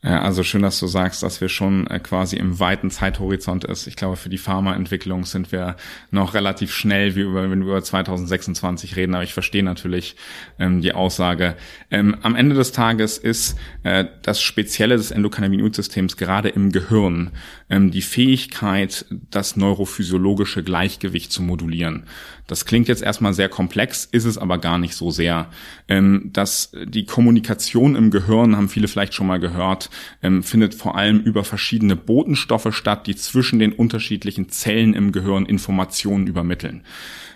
Ja, 0.00 0.22
also 0.22 0.44
schön, 0.44 0.62
dass 0.62 0.78
du 0.78 0.86
sagst, 0.86 1.24
dass 1.24 1.40
wir 1.40 1.48
schon 1.48 1.88
äh, 1.88 1.98
quasi 1.98 2.36
im 2.36 2.60
weiten 2.60 2.88
Zeithorizont 2.88 3.64
ist. 3.64 3.88
Ich 3.88 3.96
glaube, 3.96 4.14
für 4.14 4.28
die 4.28 4.38
Pharmaentwicklung 4.38 5.24
sind 5.24 5.50
wir 5.50 5.74
noch 6.12 6.34
relativ 6.34 6.72
schnell, 6.72 7.16
wie 7.16 7.22
über, 7.22 7.50
wenn 7.50 7.58
wir 7.58 7.72
über 7.72 7.82
2026 7.82 8.94
reden. 8.94 9.16
Aber 9.16 9.24
ich 9.24 9.34
verstehe 9.34 9.64
natürlich 9.64 10.14
ähm, 10.60 10.82
die 10.82 10.92
Aussage. 10.92 11.56
Ähm, 11.90 12.16
am 12.22 12.36
Ende 12.36 12.54
des 12.54 12.70
Tages 12.70 13.18
ist 13.18 13.58
äh, 13.82 14.04
das 14.22 14.40
Spezielle 14.40 14.96
des 14.96 15.10
Endokannabinoidsystems 15.10 16.16
gerade 16.16 16.50
im 16.50 16.70
Gehirn 16.70 17.32
ähm, 17.68 17.90
die 17.90 18.02
Fähigkeit, 18.02 19.04
das 19.30 19.56
neurophysiologische 19.56 20.62
Gleichgewicht 20.62 21.32
zu 21.32 21.42
modulieren. 21.42 22.04
Das 22.46 22.64
klingt 22.64 22.88
jetzt 22.88 23.02
erstmal 23.02 23.34
sehr 23.34 23.50
komplex, 23.50 24.06
ist 24.06 24.24
es 24.24 24.38
aber 24.38 24.58
gar 24.58 24.78
nicht 24.78 24.94
so 24.94 25.10
sehr. 25.10 25.50
Ähm, 25.86 26.30
dass 26.32 26.72
die 26.86 27.04
Kommunikation 27.04 27.94
im 27.94 28.10
Gehirn, 28.10 28.56
haben 28.56 28.68
viele 28.68 28.88
vielleicht 28.88 29.14
schon 29.14 29.26
mal 29.26 29.38
gehört, 29.38 29.87
ähm, 30.22 30.42
findet 30.42 30.74
vor 30.74 30.96
allem 30.96 31.20
über 31.20 31.44
verschiedene 31.44 31.96
Botenstoffe 31.96 32.74
statt, 32.74 33.06
die 33.06 33.16
zwischen 33.16 33.58
den 33.58 33.72
unterschiedlichen 33.72 34.48
Zellen 34.48 34.94
im 34.94 35.12
Gehirn 35.12 35.46
Informationen 35.46 36.26
übermitteln. 36.26 36.84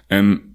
Ähm, 0.09 0.53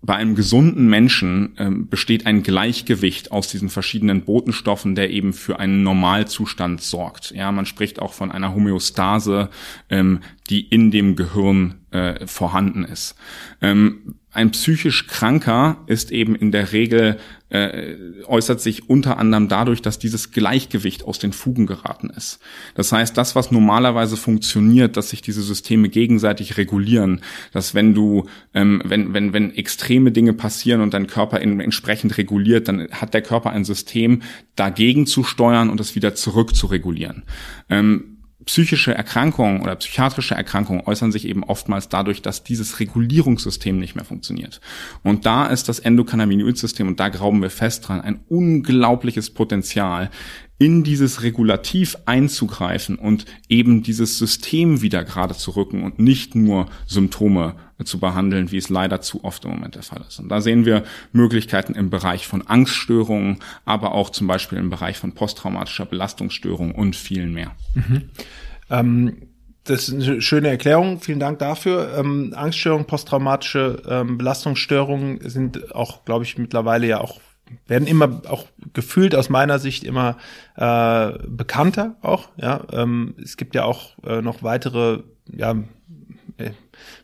bei 0.00 0.14
einem 0.14 0.36
gesunden 0.36 0.88
Menschen 0.88 1.56
ähm, 1.58 1.88
besteht 1.88 2.24
ein 2.24 2.44
Gleichgewicht 2.44 3.32
aus 3.32 3.48
diesen 3.48 3.68
verschiedenen 3.68 4.24
Botenstoffen, 4.24 4.94
der 4.94 5.10
eben 5.10 5.32
für 5.32 5.58
einen 5.58 5.82
Normalzustand 5.82 6.80
sorgt. 6.80 7.32
Ja, 7.32 7.50
man 7.50 7.66
spricht 7.66 8.00
auch 8.00 8.12
von 8.12 8.30
einer 8.30 8.54
Homöostase, 8.54 9.50
ähm, 9.90 10.20
die 10.50 10.60
in 10.60 10.92
dem 10.92 11.16
Gehirn 11.16 11.80
äh, 11.90 12.26
vorhanden 12.28 12.84
ist. 12.84 13.16
Ähm, 13.60 14.17
ein 14.30 14.50
psychisch 14.50 15.06
Kranker 15.06 15.78
ist 15.86 16.10
eben 16.12 16.34
in 16.34 16.52
der 16.52 16.72
Regel, 16.72 17.18
äh, 17.48 17.94
äußert 18.26 18.60
sich 18.60 18.90
unter 18.90 19.18
anderem 19.18 19.48
dadurch, 19.48 19.80
dass 19.80 19.98
dieses 19.98 20.32
Gleichgewicht 20.32 21.04
aus 21.04 21.18
den 21.18 21.32
Fugen 21.32 21.66
geraten 21.66 22.10
ist. 22.10 22.38
Das 22.74 22.92
heißt, 22.92 23.16
das, 23.16 23.34
was 23.34 23.50
normalerweise 23.50 24.18
funktioniert, 24.18 24.98
dass 24.98 25.10
sich 25.10 25.22
diese 25.22 25.40
Systeme 25.40 25.88
gegenseitig 25.88 26.58
regulieren, 26.58 27.22
dass 27.52 27.74
wenn 27.74 27.94
du, 27.94 28.26
ähm, 28.52 28.82
wenn, 28.84 29.14
wenn, 29.14 29.32
wenn 29.32 29.54
extreme 29.54 30.12
Dinge 30.12 30.34
passieren 30.34 30.82
und 30.82 30.92
dein 30.92 31.06
Körper 31.06 31.40
in, 31.40 31.58
entsprechend 31.60 32.18
reguliert, 32.18 32.68
dann 32.68 32.88
hat 32.90 33.14
der 33.14 33.22
Körper 33.22 33.50
ein 33.50 33.64
System, 33.64 34.20
dagegen 34.56 35.06
zu 35.06 35.24
steuern 35.24 35.70
und 35.70 35.80
es 35.80 35.94
wieder 35.94 36.14
zurück 36.14 36.54
zu 36.54 36.66
regulieren. 36.66 37.22
Ähm, 37.70 38.17
psychische 38.48 38.94
Erkrankungen 38.94 39.60
oder 39.60 39.76
psychiatrische 39.76 40.34
Erkrankungen 40.34 40.80
äußern 40.86 41.12
sich 41.12 41.28
eben 41.28 41.44
oftmals 41.44 41.90
dadurch, 41.90 42.22
dass 42.22 42.44
dieses 42.44 42.80
Regulierungssystem 42.80 43.78
nicht 43.78 43.94
mehr 43.94 44.06
funktioniert. 44.06 44.62
Und 45.02 45.26
da 45.26 45.46
ist 45.46 45.68
das 45.68 45.80
Endokannabinoid-System, 45.80 46.88
und 46.88 46.98
da 46.98 47.10
glauben 47.10 47.42
wir 47.42 47.50
fest 47.50 47.86
dran, 47.86 48.00
ein 48.00 48.20
unglaubliches 48.30 49.28
Potenzial, 49.28 50.10
in 50.58 50.82
dieses 50.82 51.22
Regulativ 51.22 51.96
einzugreifen 52.04 52.96
und 52.96 53.24
eben 53.48 53.82
dieses 53.82 54.18
System 54.18 54.82
wieder 54.82 55.04
gerade 55.04 55.34
zu 55.34 55.52
rücken 55.52 55.84
und 55.84 55.98
nicht 55.98 56.34
nur 56.34 56.66
Symptome 56.86 57.54
zu 57.84 58.00
behandeln, 58.00 58.50
wie 58.50 58.56
es 58.56 58.68
leider 58.68 59.00
zu 59.00 59.22
oft 59.22 59.44
im 59.44 59.52
Moment 59.52 59.76
der 59.76 59.84
Fall 59.84 60.02
ist. 60.08 60.18
Und 60.18 60.28
da 60.28 60.40
sehen 60.40 60.64
wir 60.64 60.82
Möglichkeiten 61.12 61.74
im 61.74 61.90
Bereich 61.90 62.26
von 62.26 62.44
Angststörungen, 62.46 63.38
aber 63.64 63.92
auch 63.92 64.10
zum 64.10 64.26
Beispiel 64.26 64.58
im 64.58 64.68
Bereich 64.68 64.98
von 64.98 65.12
posttraumatischer 65.12 65.86
Belastungsstörung 65.86 66.74
und 66.74 66.96
vielen 66.96 67.32
mehr. 67.32 67.52
Mhm. 67.74 68.10
Ähm 68.68 69.16
das 69.64 69.88
ist 69.88 70.08
eine 70.08 70.22
schöne 70.22 70.48
Erklärung. 70.48 71.00
Vielen 71.00 71.20
Dank 71.20 71.40
dafür. 71.40 71.94
Ähm, 71.98 72.32
Angststörungen, 72.34 72.86
posttraumatische 72.86 73.82
ähm, 73.86 74.16
Belastungsstörungen 74.16 75.20
sind 75.28 75.74
auch, 75.74 76.06
glaube 76.06 76.24
ich, 76.24 76.38
mittlerweile 76.38 76.86
ja 76.86 77.00
auch 77.00 77.20
werden 77.66 77.86
immer 77.86 78.22
auch 78.28 78.46
gefühlt 78.72 79.14
aus 79.14 79.28
meiner 79.28 79.58
Sicht 79.58 79.84
immer 79.84 80.16
äh, 80.56 81.12
bekannter 81.28 81.96
auch. 82.02 82.28
Ja, 82.36 82.64
ähm, 82.72 83.14
es 83.22 83.36
gibt 83.36 83.54
ja 83.54 83.64
auch 83.64 83.98
äh, 84.04 84.22
noch 84.22 84.42
weitere 84.42 85.02
ja, 85.30 85.54
äh, 86.38 86.50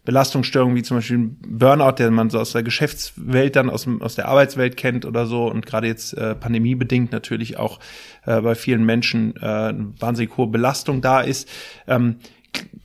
Belastungsstörungen 0.04 0.76
wie 0.76 0.82
zum 0.82 0.98
Beispiel 0.98 1.30
Burnout, 1.46 1.96
der 1.98 2.10
man 2.10 2.30
so 2.30 2.38
aus 2.38 2.52
der 2.52 2.62
Geschäftswelt 2.62 3.56
dann 3.56 3.70
aus, 3.70 3.88
aus 4.00 4.14
der 4.14 4.28
Arbeitswelt 4.28 4.76
kennt 4.76 5.04
oder 5.04 5.26
so 5.26 5.50
und 5.50 5.66
gerade 5.66 5.86
jetzt 5.86 6.12
äh, 6.14 6.34
pandemiebedingt 6.34 7.10
natürlich 7.12 7.58
auch 7.58 7.80
äh, 8.26 8.40
bei 8.40 8.54
vielen 8.54 8.84
Menschen 8.84 9.34
äh, 9.36 9.44
eine 9.44 9.92
wahnsinnig 9.98 10.36
hohe 10.36 10.48
Belastung 10.48 11.00
da 11.00 11.20
ist. 11.20 11.48
Ähm, 11.86 12.16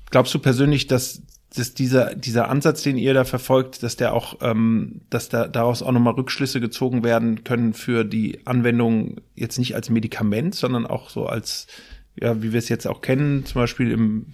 glaubst 0.10 0.34
du 0.34 0.39
persönlich, 0.39 0.88
dass 0.88 1.22
dass 1.55 1.73
dieser, 1.73 2.15
dieser 2.15 2.49
Ansatz, 2.49 2.83
den 2.83 2.97
ihr 2.97 3.13
da 3.13 3.23
verfolgt, 3.23 3.81
dass 3.81 3.95
der 3.95 4.13
auch, 4.13 4.38
ähm, 4.41 5.01
dass 5.09 5.29
da 5.29 5.47
daraus 5.47 5.81
auch 5.81 5.91
nochmal 5.91 6.13
Rückschlüsse 6.13 6.62
gezogen 6.62 7.03
werden 7.03 7.43
können 7.43 7.73
für 7.73 8.03
die 8.03 8.45
Anwendung 8.45 9.21
jetzt 9.35 9.57
nicht 9.57 9.75
als 9.75 9.89
Medikament, 9.89 10.53
sondern 10.53 10.85
auch 10.85 11.09
so 11.09 11.25
als, 11.25 11.67
ja, 12.15 12.41
wie 12.43 12.51
wir 12.53 12.59
es 12.59 12.69
jetzt 12.69 12.88
auch 12.88 13.01
kennen, 13.01 13.45
zum 13.45 13.62
Beispiel 13.62 13.91
im, 13.91 14.27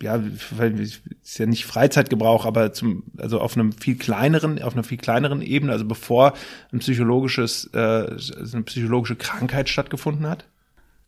ja, 0.00 0.22
ist 0.76 1.38
ja 1.38 1.46
nicht 1.46 1.64
Freizeitgebrauch, 1.64 2.46
aber 2.46 2.72
zum, 2.72 3.02
also 3.16 3.40
auf 3.40 3.56
einem 3.56 3.72
viel 3.72 3.96
kleineren, 3.96 4.62
auf 4.62 4.74
einer 4.74 4.84
viel 4.84 4.98
kleineren 4.98 5.42
Ebene, 5.42 5.72
also 5.72 5.86
bevor 5.86 6.34
ein 6.72 6.78
psychologisches, 6.78 7.68
äh, 7.72 7.78
eine 8.52 8.62
psychologische 8.64 9.16
Krankheit 9.16 9.68
stattgefunden 9.68 10.28
hat? 10.28 10.44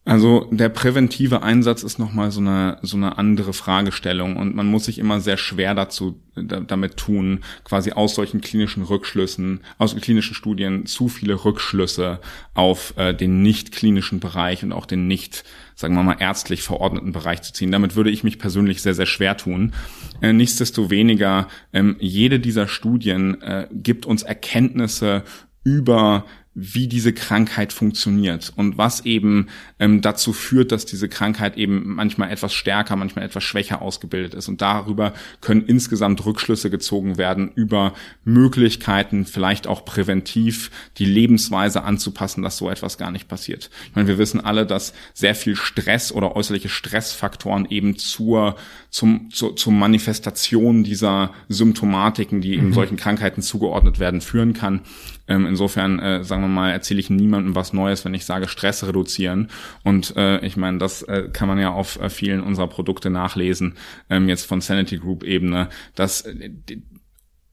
Also 0.06 0.48
der 0.50 0.68
präventive 0.68 1.42
Einsatz 1.42 1.82
ist 1.82 1.98
nochmal 1.98 2.30
so 2.30 2.40
eine, 2.40 2.76
so 2.82 2.98
eine 2.98 3.16
andere 3.16 3.54
Fragestellung 3.54 4.36
und 4.36 4.54
man 4.54 4.66
muss 4.66 4.84
sich 4.84 4.98
immer 4.98 5.20
sehr 5.20 5.38
schwer 5.38 5.74
dazu 5.74 6.20
damit 6.34 6.98
tun, 6.98 7.40
quasi 7.64 7.92
aus 7.92 8.14
solchen 8.14 8.42
klinischen 8.42 8.82
Rückschlüssen, 8.82 9.60
aus 9.78 9.96
klinischen 9.96 10.34
Studien 10.34 10.84
zu 10.84 11.08
viele 11.08 11.44
Rückschlüsse 11.46 12.20
auf 12.52 12.92
äh, 12.98 13.14
den 13.14 13.40
nicht 13.40 13.72
klinischen 13.72 14.20
Bereich 14.20 14.62
und 14.62 14.72
auch 14.72 14.84
den 14.84 15.06
nicht, 15.06 15.42
sagen 15.74 15.94
wir 15.94 16.02
mal, 16.02 16.16
ärztlich 16.20 16.62
verordneten 16.62 17.12
Bereich 17.12 17.40
zu 17.40 17.54
ziehen. 17.54 17.72
Damit 17.72 17.96
würde 17.96 18.10
ich 18.10 18.24
mich 18.24 18.38
persönlich 18.38 18.82
sehr, 18.82 18.94
sehr 18.94 19.06
schwer 19.06 19.38
tun. 19.38 19.72
Äh, 20.20 20.34
nichtsdestoweniger, 20.34 21.48
ähm, 21.72 21.96
jede 21.98 22.40
dieser 22.40 22.68
Studien 22.68 23.40
äh, 23.40 23.68
gibt 23.72 24.04
uns 24.04 24.22
Erkenntnisse 24.22 25.22
über 25.62 26.26
wie 26.54 26.86
diese 26.86 27.12
Krankheit 27.12 27.72
funktioniert 27.72 28.52
und 28.54 28.78
was 28.78 29.04
eben 29.04 29.48
ähm, 29.80 30.00
dazu 30.02 30.32
führt, 30.32 30.70
dass 30.70 30.86
diese 30.86 31.08
Krankheit 31.08 31.56
eben 31.56 31.94
manchmal 31.96 32.30
etwas 32.30 32.54
stärker, 32.54 32.94
manchmal 32.94 33.24
etwas 33.24 33.42
schwächer 33.42 33.82
ausgebildet 33.82 34.34
ist. 34.34 34.48
Und 34.48 34.62
darüber 34.62 35.14
können 35.40 35.66
insgesamt 35.66 36.24
Rückschlüsse 36.24 36.70
gezogen 36.70 37.18
werden 37.18 37.50
über 37.56 37.92
Möglichkeiten, 38.24 39.26
vielleicht 39.26 39.66
auch 39.66 39.84
präventiv 39.84 40.70
die 40.98 41.06
Lebensweise 41.06 41.82
anzupassen, 41.82 42.42
dass 42.42 42.56
so 42.56 42.70
etwas 42.70 42.98
gar 42.98 43.10
nicht 43.10 43.26
passiert. 43.26 43.68
Ich 43.88 43.96
meine, 43.96 44.06
wir 44.06 44.18
wissen 44.18 44.40
alle, 44.40 44.64
dass 44.64 44.94
sehr 45.12 45.34
viel 45.34 45.56
Stress 45.56 46.12
oder 46.12 46.36
äußerliche 46.36 46.68
Stressfaktoren 46.68 47.66
eben 47.68 47.96
zur, 47.96 48.54
zum, 48.90 49.28
zur, 49.32 49.56
zur 49.56 49.72
Manifestation 49.72 50.84
dieser 50.84 51.32
Symptomatiken, 51.48 52.40
die 52.40 52.54
eben 52.54 52.68
mhm. 52.68 52.74
solchen 52.74 52.96
Krankheiten 52.96 53.42
zugeordnet 53.42 53.98
werden, 53.98 54.20
führen 54.20 54.52
kann. 54.52 54.82
Ähm, 55.26 55.46
insofern, 55.46 55.98
äh, 55.98 56.24
sagen 56.24 56.42
wir 56.42 56.48
mal, 56.48 56.70
erzähle 56.70 57.00
ich 57.00 57.10
niemandem 57.10 57.54
was 57.54 57.72
Neues, 57.72 58.04
wenn 58.04 58.14
ich 58.14 58.24
sage 58.24 58.48
Stress 58.48 58.86
reduzieren. 58.86 59.48
Und 59.82 60.16
äh, 60.16 60.44
ich 60.44 60.56
meine, 60.56 60.78
das 60.78 61.02
äh, 61.02 61.28
kann 61.32 61.48
man 61.48 61.58
ja 61.58 61.70
auf 61.72 62.00
äh, 62.00 62.10
vielen 62.10 62.42
unserer 62.42 62.68
Produkte 62.68 63.10
nachlesen, 63.10 63.74
ähm, 64.10 64.28
jetzt 64.28 64.46
von 64.46 64.60
Sanity 64.60 64.98
Group 64.98 65.24
Ebene, 65.24 65.68
dass 65.94 66.22
äh, 66.22 66.50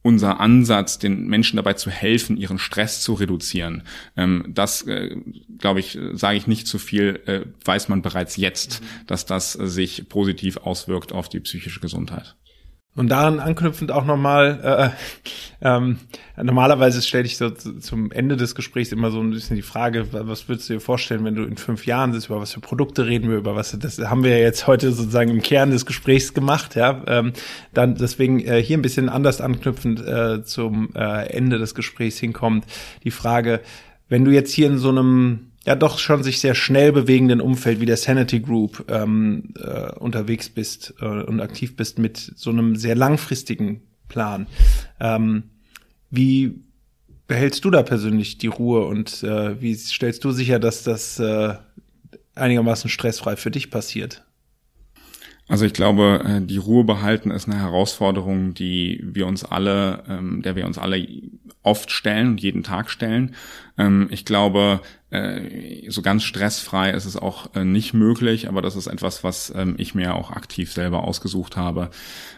unser 0.04 0.40
Ansatz, 0.40 0.98
den 0.98 1.28
Menschen 1.28 1.58
dabei 1.58 1.74
zu 1.74 1.90
helfen, 1.90 2.38
ihren 2.38 2.58
Stress 2.58 3.02
zu 3.02 3.14
reduzieren, 3.14 3.84
ähm, 4.18 4.46
das, 4.48 4.82
äh, 4.84 5.16
glaube 5.58 5.80
ich, 5.80 5.98
sage 6.14 6.38
ich 6.38 6.48
nicht 6.48 6.68
zu 6.68 6.80
viel, 6.80 7.22
äh, 7.26 7.42
weiß 7.64 7.90
man 7.90 8.02
bereits 8.02 8.36
jetzt, 8.38 8.82
mhm. 8.82 8.86
dass 9.08 9.26
das 9.26 9.58
äh, 9.58 9.68
sich 9.68 10.10
positiv 10.10 10.58
auswirkt 10.58 11.12
auf 11.12 11.30
die 11.30 11.40
psychische 11.40 11.80
Gesundheit. 11.80 12.36
Und 12.94 13.08
daran 13.08 13.40
anknüpfend 13.40 13.90
auch 13.90 14.04
nochmal, 14.04 14.94
äh, 15.62 15.66
ähm, 15.66 16.00
normalerweise 16.36 17.02
stelle 17.02 17.24
ich 17.24 17.38
so 17.38 17.50
zum 17.50 18.12
Ende 18.12 18.36
des 18.36 18.54
Gesprächs 18.54 18.92
immer 18.92 19.12
so 19.12 19.22
ein 19.22 19.30
bisschen 19.30 19.56
die 19.56 19.62
Frage, 19.62 20.08
was 20.12 20.50
würdest 20.50 20.68
du 20.68 20.74
dir 20.74 20.82
vorstellen, 20.82 21.24
wenn 21.24 21.36
du 21.36 21.44
in 21.44 21.56
fünf 21.56 21.86
Jahren 21.86 22.12
sitzt, 22.12 22.28
über 22.28 22.42
was 22.42 22.52
für 22.52 22.60
Produkte 22.60 23.06
reden 23.06 23.30
wir, 23.30 23.38
über 23.38 23.56
was, 23.56 23.78
das 23.80 23.98
haben 24.00 24.26
wir 24.26 24.32
ja 24.32 24.44
jetzt 24.44 24.68
heute 24.68 24.92
sozusagen 24.92 25.32
im 25.32 25.42
Kern 25.42 25.72
des 25.72 25.86
Gesprächs 25.86 26.34
gemacht, 26.34 26.76
ja. 26.76 27.02
Ähm, 27.08 27.32
dann 27.74 27.96
deswegen 27.96 28.42
äh, 28.42 28.62
hier 28.62 28.78
ein 28.78 28.82
bisschen 28.82 29.08
anders 29.08 29.40
anknüpfend 29.40 30.06
äh, 30.06 30.44
zum 30.44 30.90
äh, 30.94 31.28
Ende 31.28 31.60
des 31.60 31.76
Gesprächs 31.76 32.18
hinkommt, 32.18 32.66
die 33.06 33.12
Frage, 33.12 33.62
wenn 34.10 34.26
du 34.26 34.32
jetzt 34.32 34.52
hier 34.52 34.68
in 34.68 34.78
so 34.78 34.90
einem 34.90 35.51
ja 35.66 35.76
doch 35.76 36.00
schon 36.00 36.24
sich 36.24 36.40
sehr 36.40 36.56
schnell 36.56 36.92
bewegenden 36.92 37.42
Umfeld 37.42 37.80
wie 37.80 37.86
der 37.86 37.98
Sanity 37.98 38.40
Group 38.40 38.86
ähm, 38.90 39.54
äh, 39.60 39.92
unterwegs 39.94 40.50
bist 40.50 40.96
äh, 41.02 41.06
und 41.06 41.40
aktiv 41.40 41.76
bist 41.76 42.00
mit 42.00 42.18
so 42.18 42.50
einem 42.50 42.76
sehr 42.76 42.96
langfristigen 42.96 43.82
Plan. 44.08 44.48
Ähm, 45.00 45.44
wie 46.10 46.64
behältst 47.28 47.64
du 47.64 47.70
da 47.70 47.84
persönlich 47.84 48.40
die 48.40 48.48
Ruhe 48.48 48.86
und 48.86 49.24
äh, 49.24 49.62
wie 49.62 49.76
stellst 49.76 50.24
du 50.24 50.32
sicher, 50.32 50.60
dass 50.60 50.84
das 50.84 51.20
äh, 51.20 51.56
einigermaßen 52.36 52.90
stressfrei 52.90 53.36
für 53.36 53.52
dich 53.52 53.70
passiert? 53.70 54.24
Also 55.48 55.66
ich 55.66 55.74
glaube, 55.74 56.24
äh, 56.26 56.42
die 56.42 56.58
Ruhe 56.58 56.84
behalten 56.84 57.30
ist 57.30 57.48
eine 57.48 57.60
Herausforderung, 57.60 58.54
die 58.54 59.02
wir 59.04 59.28
uns 59.28 59.44
alle, 59.44 60.04
ähm, 60.08 60.42
der 60.42 60.56
wir 60.56 60.66
uns 60.66 60.78
alle 60.78 61.06
oft 61.64 61.92
stellen 61.92 62.30
und 62.30 62.42
jeden 62.42 62.64
Tag 62.64 62.90
stellen. 62.90 63.36
Ähm, 63.78 64.08
ich 64.12 64.26
glaube, 64.26 64.82
äh, 65.12 65.90
so 65.90 66.02
ganz 66.02 66.24
stressfrei 66.24 66.92
ist 66.92 67.04
es 67.04 67.18
auch 67.18 67.54
äh, 67.54 67.66
nicht 67.66 67.94
möglich, 67.94 68.48
aber 68.48 68.62
das 68.62 68.78
ist 68.78 68.88
etwas, 68.88 69.26
was 69.26 69.52
ähm, 69.54 69.76
ich 69.78 69.94
mir 69.94 70.16
auch 70.16 70.32
aktiv 70.32 70.72
selber 70.72 71.04
ausgesucht 71.04 71.58
habe. 71.58 71.90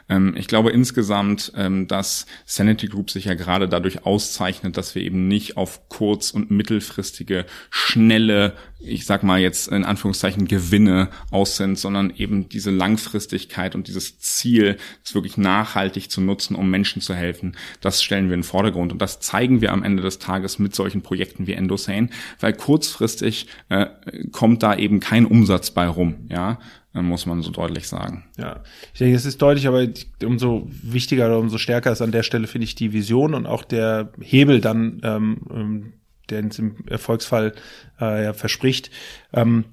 Ähm, 0.10 0.36
ich 0.36 0.48
glaube 0.48 0.72
insgesamt, 0.72 1.54
dass 1.56 2.26
Sanity 2.46 2.88
Group 2.88 3.12
sich 3.12 3.26
ja 3.26 3.36
gerade 3.36 3.70
dadurch 3.70 4.06
auszeichnet, 4.06 4.76
dass 4.76 4.96
wir 4.96 5.04
eben 5.04 5.28
nicht 5.28 5.56
auf 5.56 5.88
kurz- 5.88 6.32
und 6.32 6.52
mittelfristige, 6.52 7.46
schnelle, 7.70 8.54
ich 8.80 9.06
sag 9.06 9.24
mal 9.24 9.40
jetzt 9.40 9.68
in 9.70 9.86
Anführungszeichen 9.86 10.48
Gewinne 10.48 11.10
aus 11.32 11.58
sind, 11.58 11.78
sondern 11.78 12.12
eben 12.16 12.50
diese 12.50 12.72
Langfristigkeit 12.72 13.76
und 13.76 13.88
dieses 13.88 14.20
Ziel, 14.20 14.78
es 15.04 15.16
wirklich 15.16 15.38
nachhaltig 15.38 16.10
zu 16.10 16.22
nutzen, 16.22 16.56
um 16.56 16.70
Menschen 16.70 17.02
zu 17.02 17.14
helfen, 17.14 17.56
das 17.82 18.04
stellen 18.04 18.28
wir 18.28 18.34
in 18.34 18.42
den 18.42 18.48
Vordergrund. 18.48 18.92
Und 18.92 19.02
das 19.02 19.20
zeigen 19.20 19.62
wir 19.62 19.72
am 19.72 19.84
Ende 19.84 20.04
des 20.04 20.20
Tages 20.20 20.60
mit 20.60 20.76
solchen 20.76 21.02
Projekten 21.02 21.48
wie 21.48 21.54
Endosane, 21.54 22.10
weil 22.40 22.54
kurzfristig 22.64 23.48
äh, 23.68 23.88
kommt 24.32 24.64
da 24.64 24.74
eben 24.76 25.02
kein 25.02 25.26
Umsatz 25.26 25.72
bei 25.72 25.86
rum, 25.86 26.28
ja, 26.30 26.60
äh, 26.96 27.02
muss 27.02 27.26
man 27.26 27.42
so 27.42 27.52
deutlich 27.52 27.90
sagen. 27.90 28.24
Ja, 28.38 28.62
ich 28.94 29.00
denke, 29.00 29.18
es 29.18 29.26
ist 29.26 29.42
deutlich, 29.42 29.68
aber 29.68 29.86
umso 30.24 30.70
wichtiger 30.82 31.26
oder 31.26 31.40
umso 31.40 31.58
stärker 31.58 31.92
ist 31.92 32.02
an 32.02 32.14
der 32.14 32.24
Stelle, 32.24 32.48
finde 32.48 32.64
ich, 32.64 32.76
die 32.76 32.94
Vision 32.94 33.34
und 33.34 33.48
auch 33.48 33.64
der 33.64 34.14
Hebel 34.22 34.62
dann, 34.62 35.02
ähm, 35.04 35.38
ähm 35.54 35.94
der 36.30 36.40
uns 36.40 36.58
im 36.58 36.76
Erfolgsfall 36.88 37.52
äh, 38.00 38.24
ja, 38.24 38.34
verspricht. 38.34 38.90
Ähm, 39.34 39.66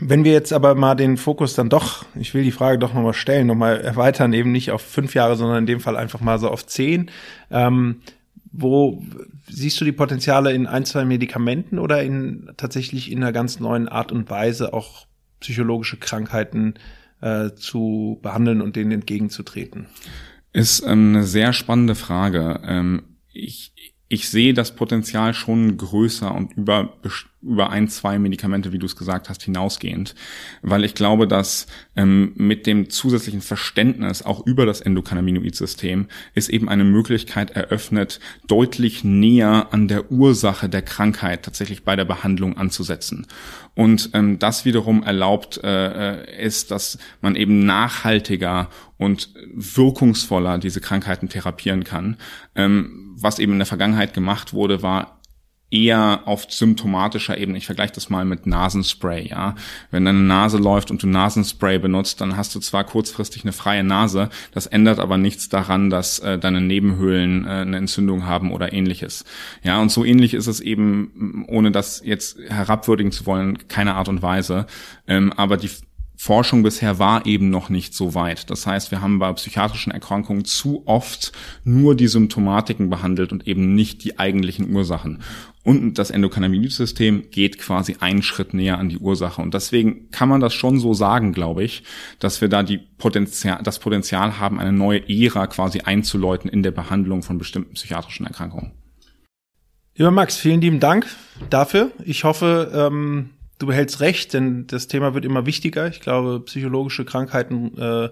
wenn 0.00 0.24
wir 0.24 0.32
jetzt 0.32 0.54
aber 0.54 0.74
mal 0.74 0.94
den 0.94 1.18
Fokus 1.18 1.54
dann 1.54 1.68
doch, 1.68 2.06
ich 2.14 2.32
will 2.32 2.44
die 2.44 2.50
Frage 2.50 2.78
doch 2.78 2.94
nochmal 2.94 3.12
stellen, 3.12 3.46
nochmal 3.46 3.82
erweitern, 3.82 4.32
eben 4.32 4.52
nicht 4.52 4.70
auf 4.70 4.80
fünf 4.80 5.14
Jahre, 5.14 5.36
sondern 5.36 5.58
in 5.58 5.66
dem 5.66 5.80
Fall 5.80 5.98
einfach 5.98 6.20
mal 6.20 6.38
so 6.38 6.48
auf 6.48 6.64
zehn. 6.64 7.10
Ähm, 7.50 8.00
wo 8.52 9.02
siehst 9.48 9.80
du 9.80 9.84
die 9.84 9.92
Potenziale 9.92 10.52
in 10.52 10.66
ein, 10.66 10.84
zwei 10.84 11.04
Medikamenten 11.04 11.78
oder 11.78 12.02
in 12.02 12.50
tatsächlich 12.56 13.10
in 13.10 13.22
einer 13.22 13.32
ganz 13.32 13.60
neuen 13.60 13.88
Art 13.88 14.12
und 14.12 14.30
Weise 14.30 14.74
auch 14.74 15.06
psychologische 15.40 15.96
Krankheiten 15.96 16.74
äh, 17.20 17.50
zu 17.54 18.18
behandeln 18.22 18.60
und 18.60 18.76
denen 18.76 18.92
entgegenzutreten? 18.92 19.86
Ist 20.52 20.84
eine 20.84 21.24
sehr 21.24 21.52
spannende 21.54 21.94
Frage. 21.94 22.60
Ähm, 22.64 23.02
ich, 23.32 23.72
ich 24.08 24.28
sehe 24.28 24.52
das 24.52 24.76
Potenzial 24.76 25.32
schon 25.32 25.78
größer 25.78 26.34
und 26.34 26.52
über 26.52 26.98
über 27.42 27.70
ein, 27.70 27.88
zwei 27.88 28.18
Medikamente, 28.18 28.72
wie 28.72 28.78
du 28.78 28.86
es 28.86 28.96
gesagt 28.96 29.28
hast, 29.28 29.42
hinausgehend, 29.42 30.14
weil 30.62 30.84
ich 30.84 30.94
glaube, 30.94 31.26
dass 31.26 31.66
ähm, 31.96 32.32
mit 32.36 32.66
dem 32.66 32.88
zusätzlichen 32.88 33.40
Verständnis 33.40 34.22
auch 34.22 34.46
über 34.46 34.64
das 34.64 34.80
Endokannabinoid-System 34.80 36.06
ist 36.34 36.48
eben 36.48 36.68
eine 36.68 36.84
Möglichkeit 36.84 37.50
eröffnet, 37.50 38.20
deutlich 38.46 39.02
näher 39.02 39.68
an 39.72 39.88
der 39.88 40.12
Ursache 40.12 40.68
der 40.68 40.82
Krankheit 40.82 41.44
tatsächlich 41.44 41.84
bei 41.84 41.96
der 41.96 42.04
Behandlung 42.04 42.56
anzusetzen. 42.56 43.26
Und 43.74 44.10
ähm, 44.12 44.38
das 44.38 44.64
wiederum 44.64 45.02
erlaubt 45.02 45.58
äh, 45.62 46.20
äh 46.20 46.44
ist, 46.44 46.70
dass 46.70 46.98
man 47.20 47.36
eben 47.36 47.64
nachhaltiger 47.64 48.68
und 48.98 49.30
wirkungsvoller 49.54 50.58
diese 50.58 50.80
Krankheiten 50.80 51.28
therapieren 51.28 51.84
kann. 51.84 52.16
Ähm, 52.54 53.14
was 53.16 53.38
eben 53.38 53.52
in 53.52 53.58
der 53.58 53.66
Vergangenheit 53.66 54.14
gemacht 54.14 54.52
wurde, 54.52 54.82
war 54.82 55.21
eher 55.72 56.22
auf 56.26 56.46
symptomatischer 56.50 57.38
Ebene. 57.38 57.58
Ich 57.58 57.66
vergleiche 57.66 57.94
das 57.94 58.10
mal 58.10 58.24
mit 58.24 58.46
Nasenspray, 58.46 59.28
ja. 59.28 59.54
Wenn 59.90 60.04
deine 60.04 60.20
Nase 60.20 60.58
läuft 60.58 60.90
und 60.90 61.02
du 61.02 61.06
Nasenspray 61.06 61.78
benutzt, 61.78 62.20
dann 62.20 62.36
hast 62.36 62.54
du 62.54 62.60
zwar 62.60 62.84
kurzfristig 62.84 63.42
eine 63.42 63.52
freie 63.52 63.82
Nase, 63.82 64.28
das 64.52 64.66
ändert 64.66 64.98
aber 64.98 65.16
nichts 65.16 65.48
daran, 65.48 65.90
dass 65.90 66.18
äh, 66.18 66.38
deine 66.38 66.60
Nebenhöhlen 66.60 67.46
äh, 67.46 67.48
eine 67.48 67.78
Entzündung 67.78 68.26
haben 68.26 68.52
oder 68.52 68.72
ähnliches. 68.72 69.24
Ja, 69.62 69.80
und 69.80 69.90
so 69.90 70.04
ähnlich 70.04 70.34
ist 70.34 70.46
es 70.46 70.60
eben, 70.60 71.44
ohne 71.48 71.72
das 71.72 72.02
jetzt 72.04 72.38
herabwürdigen 72.48 73.12
zu 73.12 73.26
wollen, 73.26 73.66
keine 73.68 73.94
Art 73.94 74.08
und 74.08 74.22
Weise. 74.22 74.66
Ähm, 75.06 75.32
aber 75.32 75.56
die 75.56 75.70
Forschung 76.22 76.62
bisher 76.62 77.00
war 77.00 77.26
eben 77.26 77.50
noch 77.50 77.68
nicht 77.68 77.94
so 77.94 78.14
weit. 78.14 78.48
Das 78.48 78.64
heißt, 78.64 78.92
wir 78.92 79.00
haben 79.00 79.18
bei 79.18 79.32
psychiatrischen 79.32 79.92
Erkrankungen 79.92 80.44
zu 80.44 80.84
oft 80.86 81.32
nur 81.64 81.96
die 81.96 82.06
Symptomatiken 82.06 82.90
behandelt 82.90 83.32
und 83.32 83.48
eben 83.48 83.74
nicht 83.74 84.04
die 84.04 84.20
eigentlichen 84.20 84.72
Ursachen. 84.72 85.18
Und 85.64 85.94
das 85.94 86.10
Endokannabinoid-System 86.10 87.30
geht 87.30 87.58
quasi 87.58 87.96
einen 88.00 88.22
Schritt 88.22 88.52
näher 88.52 88.78
an 88.78 88.88
die 88.88 88.98
Ursache. 88.98 89.40
Und 89.40 89.54
deswegen 89.54 90.10
kann 90.10 90.28
man 90.28 90.40
das 90.40 90.54
schon 90.54 90.80
so 90.80 90.92
sagen, 90.92 91.32
glaube 91.32 91.62
ich, 91.62 91.84
dass 92.18 92.40
wir 92.40 92.48
da 92.48 92.64
die 92.64 92.78
Potenzial, 92.78 93.60
das 93.62 93.78
Potenzial 93.78 94.40
haben, 94.40 94.58
eine 94.58 94.72
neue 94.72 95.08
Ära 95.08 95.46
quasi 95.46 95.80
einzuläuten 95.80 96.50
in 96.50 96.64
der 96.64 96.72
Behandlung 96.72 97.22
von 97.22 97.38
bestimmten 97.38 97.74
psychiatrischen 97.74 98.26
Erkrankungen. 98.26 98.72
Lieber 99.94 100.10
Max, 100.10 100.36
vielen 100.36 100.60
lieben 100.60 100.80
Dank 100.80 101.06
dafür. 101.50 101.92
Ich 102.04 102.24
hoffe, 102.24 102.72
ähm, 102.74 103.30
du 103.58 103.66
behältst 103.66 104.00
recht, 104.00 104.34
denn 104.34 104.66
das 104.66 104.88
Thema 104.88 105.14
wird 105.14 105.24
immer 105.24 105.46
wichtiger. 105.46 105.86
Ich 105.86 106.00
glaube, 106.00 106.40
psychologische 106.40 107.04
Krankheiten 107.04 107.78
äh, 107.78 108.08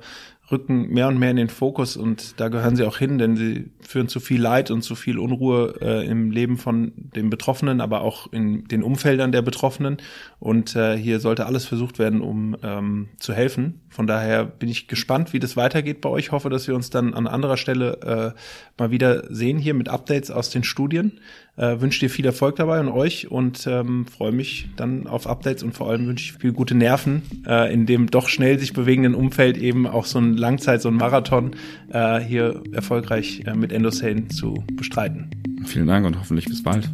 rücken 0.51 0.89
mehr 0.89 1.09
und 1.09 1.19
mehr 1.19 1.31
in 1.31 1.37
den 1.37 1.49
Fokus 1.49 1.97
und 1.97 2.41
da 2.41 2.49
gehören 2.49 2.77
sie 2.77 2.85
auch 2.85 2.99
hin, 2.99 3.19
denn 3.19 3.37
sie 3.37 3.71
führen 3.81 4.09
zu 4.09 4.21
viel 4.21 4.41
Leid 4.41 4.71
und 4.71 4.83
zu 4.83 4.95
viel 4.95 5.19
Unruhe 5.19 5.75
äh, 5.81 6.07
im 6.07 6.31
Leben 6.31 6.59
von 6.59 6.93
den 6.97 7.31
Betroffenen, 7.31 7.81
aber 7.81 8.03
auch 8.03 8.33
in 8.33 8.67
den 8.69 8.83
Umfeldern 8.83 9.33
der 9.33 9.43
Betroffenen. 9.43 9.99
Und 10.39 10.77
äh, 10.77 10.97
hier 10.97 11.21
sollte 11.21 11.47
alles 11.47 11.67
versucht 11.67 11.99
werden, 11.99 12.21
um 12.21 12.57
ähm, 12.63 13.09
zu 13.19 13.33
helfen. 13.33 13.81
Von 13.89 14.07
daher 14.07 14.45
bin 14.45 14.69
ich 14.69 14.89
gespannt, 14.89 15.33
wie 15.33 15.41
das 15.41 15.57
weitergeht 15.57 16.01
bei 16.01 16.09
euch. 16.09 16.33
Hoffe, 16.33 16.51
dass 16.51 16.69
wir 16.69 16.75
uns 16.75 16.91
dann 16.91 17.15
an 17.15 17.27
anderer 17.27 17.57
Stelle 17.57 18.35
äh, 18.37 18.41
mal 18.79 18.91
wieder 18.91 19.25
sehen 19.33 19.59
hier 19.59 19.75
mit 19.75 19.89
Updates 19.89 20.31
aus 20.31 20.51
den 20.51 20.65
Studien. 20.65 21.21
Äh, 21.57 21.81
wünsche 21.81 22.01
dir 22.01 22.09
viel 22.09 22.25
Erfolg 22.25 22.57
dabei 22.57 22.81
und 22.81 22.89
euch 22.89 23.31
und 23.31 23.67
ähm, 23.67 24.07
freue 24.07 24.33
mich 24.33 24.69
dann 24.77 25.07
auf 25.07 25.27
Updates 25.27 25.63
und 25.63 25.75
vor 25.75 25.91
allem 25.91 26.07
wünsche 26.07 26.25
ich 26.25 26.41
viel 26.41 26.53
gute 26.53 26.75
Nerven 26.75 27.23
äh, 27.47 27.71
in 27.73 27.85
dem 27.85 28.11
doch 28.11 28.29
schnell 28.29 28.59
sich 28.59 28.73
bewegenden 28.73 29.15
Umfeld 29.15 29.59
eben 29.59 29.87
auch 29.87 30.07
so 30.07 30.19
ein 30.19 30.37
Langzeit, 30.41 30.83
so 30.83 30.89
ein 30.89 30.95
Marathon 30.95 31.53
äh, 31.91 32.19
hier 32.19 32.63
erfolgreich 32.73 33.45
äh, 33.47 33.55
mit 33.55 33.73
Endosane 33.73 34.29
zu 34.29 34.65
bestreiten. 34.75 35.31
Vielen 35.67 35.87
Dank 35.87 36.07
und 36.07 36.19
hoffentlich 36.19 36.47
bis 36.47 36.63
bald. 36.63 36.91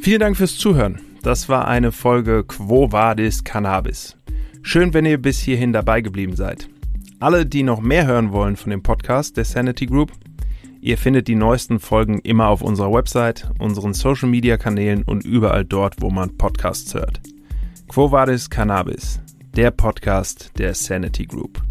Vielen 0.00 0.20
Dank 0.20 0.36
fürs 0.36 0.56
Zuhören. 0.56 1.00
Das 1.22 1.48
war 1.48 1.68
eine 1.68 1.92
Folge 1.92 2.44
Quo 2.44 2.90
Vadis 2.90 3.44
Cannabis. 3.44 4.16
Schön, 4.62 4.94
wenn 4.94 5.04
ihr 5.04 5.18
bis 5.18 5.38
hierhin 5.38 5.72
dabei 5.72 6.00
geblieben 6.00 6.34
seid. 6.34 6.68
Alle, 7.20 7.46
die 7.46 7.62
noch 7.62 7.80
mehr 7.80 8.06
hören 8.06 8.32
wollen 8.32 8.56
von 8.56 8.70
dem 8.70 8.82
Podcast 8.82 9.36
der 9.36 9.44
Sanity 9.44 9.86
Group, 9.86 10.12
Ihr 10.80 10.96
findet 10.96 11.26
die 11.26 11.34
neuesten 11.34 11.80
Folgen 11.80 12.20
immer 12.20 12.48
auf 12.48 12.62
unserer 12.62 12.92
Website, 12.92 13.50
unseren 13.58 13.94
Social 13.94 14.28
Media 14.28 14.56
Kanälen 14.56 15.02
und 15.02 15.24
überall 15.24 15.64
dort, 15.64 16.00
wo 16.00 16.08
man 16.08 16.36
Podcasts 16.36 16.94
hört. 16.94 17.20
Quo 17.88 18.12
Vadis 18.12 18.48
Cannabis, 18.48 19.20
der 19.58 19.72
Podcast 19.72 20.52
der 20.56 20.72
Sanity 20.72 21.26
Group. 21.26 21.67